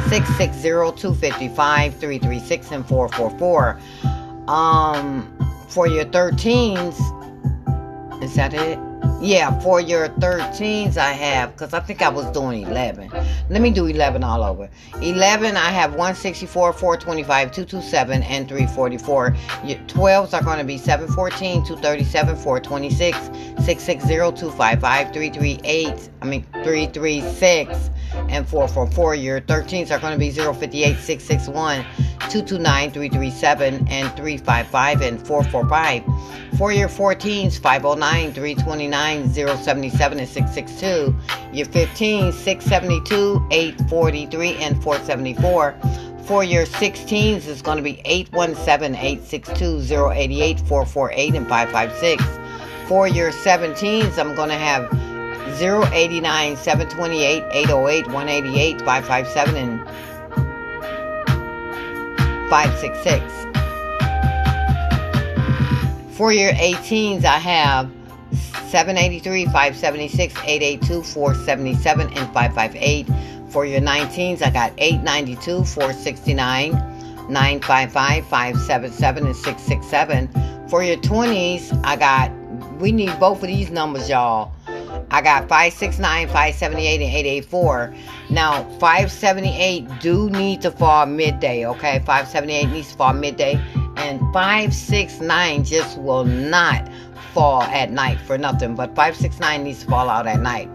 660, 0.08 0.62
255, 0.62 1.94
336, 1.96 2.70
and 2.70 2.86
444. 2.86 3.80
Um, 4.46 5.36
for 5.68 5.88
your 5.88 6.04
13s, 6.04 6.94
is 8.22 8.34
that 8.36 8.54
it? 8.54 8.78
Yeah, 9.22 9.56
for 9.60 9.80
your 9.80 10.08
13s, 10.08 10.96
I 10.96 11.12
have, 11.12 11.52
because 11.52 11.72
I 11.72 11.78
think 11.78 12.02
I 12.02 12.08
was 12.08 12.26
doing 12.32 12.62
11. 12.62 13.08
Let 13.50 13.62
me 13.62 13.70
do 13.70 13.86
11 13.86 14.24
all 14.24 14.42
over. 14.42 14.68
11, 15.00 15.56
I 15.56 15.70
have 15.70 15.92
164, 15.92 16.72
425, 16.72 17.52
227, 17.52 18.22
and 18.24 18.48
344. 18.48 19.36
Your 19.64 19.78
12s 19.86 20.34
are 20.34 20.42
going 20.42 20.58
to 20.58 20.64
be 20.64 20.76
714, 20.76 21.64
237, 21.64 22.34
426, 22.34 23.16
660, 23.64 24.08
255, 24.08 25.12
338, 25.12 26.10
I 26.20 26.24
mean 26.24 26.42
336, 26.64 27.90
and 28.28 28.48
444. 28.48 29.14
Your 29.14 29.40
13s 29.40 29.90
are 29.90 29.98
going 29.98 30.12
to 30.12 30.18
be 30.18 30.30
058, 30.30 30.98
661, 30.98 31.82
229, 32.30 32.90
337, 32.90 33.74
and 33.88 34.08
355, 34.16 35.00
and 35.02 35.26
445. 35.26 36.04
For 36.58 36.72
your 36.72 36.88
14s, 36.88 37.58
509, 37.58 38.32
329, 38.32 39.32
077, 39.32 40.18
and 40.18 40.28
662. 40.28 41.14
Your 41.52 41.66
15s, 41.66 42.32
672, 42.34 43.46
843, 43.50 44.56
and 44.56 44.82
474. 44.82 45.74
For 46.24 46.44
your 46.44 46.66
16s, 46.66 47.48
it's 47.48 47.62
going 47.62 47.78
to 47.78 47.82
be 47.82 48.00
817, 48.04 48.94
862, 48.94 49.94
088, 50.12 50.60
448, 50.60 51.34
and 51.34 51.48
556. 51.48 52.24
For 52.88 53.08
your 53.08 53.30
17s, 53.32 54.18
I'm 54.18 54.34
going 54.34 54.50
to 54.50 54.54
have 54.54 54.90
089, 55.60 56.56
728, 56.56 57.44
808, 57.52 58.06
188, 58.06 58.78
557, 58.82 59.56
and 59.56 59.84
566. 62.48 63.42
For 66.16 66.32
your 66.32 66.52
18s, 66.52 67.24
I 67.24 67.38
have 67.38 67.90
783, 68.68 69.46
576, 69.46 70.34
882, 70.44 71.02
477, 71.02 72.06
and 72.08 72.32
558. 72.32 73.08
For 73.50 73.66
your 73.66 73.80
19s, 73.80 74.42
I 74.42 74.50
got 74.50 74.72
892, 74.78 75.64
469, 75.64 76.72
955, 77.28 78.26
577, 78.26 79.26
and 79.26 79.36
667. 79.36 80.68
For 80.68 80.82
your 80.82 80.96
20s, 80.96 81.78
I 81.84 81.96
got, 81.96 82.30
we 82.80 82.92
need 82.92 83.18
both 83.20 83.42
of 83.42 83.48
these 83.48 83.70
numbers, 83.70 84.08
y'all. 84.08 84.52
I 85.10 85.20
got 85.20 85.48
569, 85.48 86.28
578, 86.28 86.94
and 86.94 87.02
884. 87.02 87.94
Now, 88.30 88.64
578 88.78 89.88
do 90.00 90.30
need 90.30 90.62
to 90.62 90.70
fall 90.70 91.06
midday, 91.06 91.66
okay? 91.66 91.98
578 92.00 92.66
needs 92.66 92.90
to 92.92 92.96
fall 92.96 93.12
midday. 93.12 93.54
And 93.96 94.20
569 94.32 95.64
just 95.64 95.98
will 95.98 96.24
not 96.24 96.88
fall 97.32 97.62
at 97.62 97.90
night 97.90 98.18
for 98.20 98.38
nothing. 98.38 98.74
But 98.74 98.94
569 98.94 99.64
needs 99.64 99.84
to 99.84 99.90
fall 99.90 100.08
out 100.08 100.26
at 100.26 100.40
night. 100.40 100.68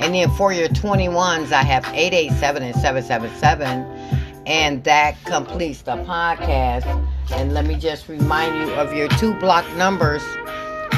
And 0.00 0.14
then 0.14 0.30
for 0.30 0.52
your 0.52 0.68
21s, 0.68 1.52
I 1.52 1.62
have 1.62 1.84
887 1.86 2.62
and 2.62 2.74
777. 2.74 3.84
And 4.46 4.82
that 4.84 5.16
completes 5.24 5.82
the 5.82 5.96
podcast. 6.04 6.86
And 7.32 7.54
let 7.54 7.66
me 7.66 7.76
just 7.76 8.08
remind 8.08 8.56
you 8.56 8.74
of 8.74 8.94
your 8.94 9.08
two 9.08 9.34
block 9.34 9.64
numbers 9.76 10.22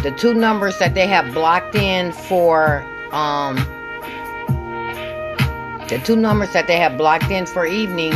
the 0.03 0.13
two 0.19 0.35
numbers 0.35 0.79
that 0.79 0.95
they 0.95 1.07
have 1.07 1.33
blocked 1.33 1.75
in 1.75 2.13
for 2.13 2.85
um 3.13 3.57
the 5.89 6.01
two 6.05 6.17
numbers 6.17 6.53
that 6.53 6.67
they 6.67 6.77
have 6.77 6.97
blocked 6.97 7.31
in 7.31 7.47
for 7.47 7.67
evening 7.67 8.13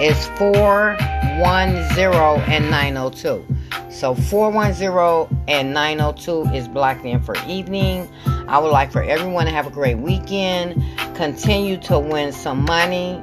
is 0.00 0.26
410 0.38 2.50
and 2.50 2.70
902 2.70 3.44
so 3.90 4.14
410 4.14 5.44
and 5.48 5.74
902 5.74 6.54
is 6.54 6.68
blocked 6.68 7.04
in 7.04 7.20
for 7.20 7.34
evening. 7.48 8.08
I 8.46 8.58
would 8.58 8.70
like 8.70 8.92
for 8.92 9.02
everyone 9.02 9.46
to 9.46 9.50
have 9.50 9.66
a 9.66 9.70
great 9.70 9.98
weekend 9.98 10.80
continue 11.16 11.78
to 11.78 11.98
win 11.98 12.32
some 12.32 12.64
money. 12.64 13.20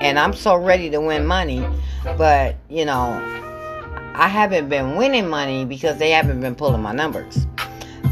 And 0.00 0.16
i'm 0.16 0.32
so 0.32 0.54
ready 0.54 0.90
to 0.90 1.00
win 1.00 1.26
money 1.26 1.66
but 2.16 2.54
you 2.68 2.84
know 2.84 3.37
I 4.18 4.26
haven't 4.26 4.68
been 4.68 4.96
winning 4.96 5.28
money 5.28 5.64
because 5.64 5.96
they 5.98 6.10
haven't 6.10 6.40
been 6.40 6.56
pulling 6.56 6.82
my 6.82 6.92
numbers. 6.92 7.46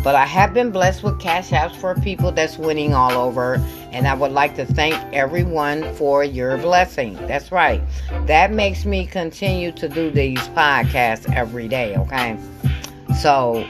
But 0.05 0.15
I 0.15 0.25
have 0.25 0.55
been 0.55 0.71
blessed 0.71 1.03
with 1.03 1.19
cash 1.19 1.51
apps 1.51 1.75
for 1.75 1.97
people 1.97 2.31
that's 2.31 2.59
winning 2.59 2.95
all 2.95 3.11
over. 3.11 3.57
And 3.91 4.07
I 4.07 4.15
would 4.15 4.31
like 4.31 4.55
to 4.55 4.65
thank 4.65 4.95
everyone 5.13 5.93
for 5.97 6.23
your 6.23 6.59
blessing. 6.59 7.15
That's 7.27 7.51
right. 7.51 7.83
That 8.27 8.53
makes 8.53 8.85
me 8.85 9.05
continue 9.05 9.73
to 9.73 9.89
do 9.89 10.13
these 10.13 10.39
podcasts 10.51 11.29
every 11.35 11.67
day, 11.67 11.97
okay? 11.97 12.39
So 13.21 13.67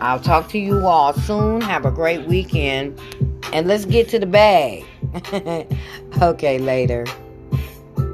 I'll 0.00 0.18
talk 0.18 0.48
to 0.50 0.58
you 0.58 0.86
all 0.88 1.12
soon. 1.12 1.60
Have 1.60 1.84
a 1.84 1.92
great 1.92 2.26
weekend. 2.26 2.98
And 3.52 3.68
let's 3.68 3.84
get 3.84 4.08
to 4.08 4.18
the 4.18 4.26
bag. 4.26 4.84
okay, 6.20 6.58
later. 6.58 7.06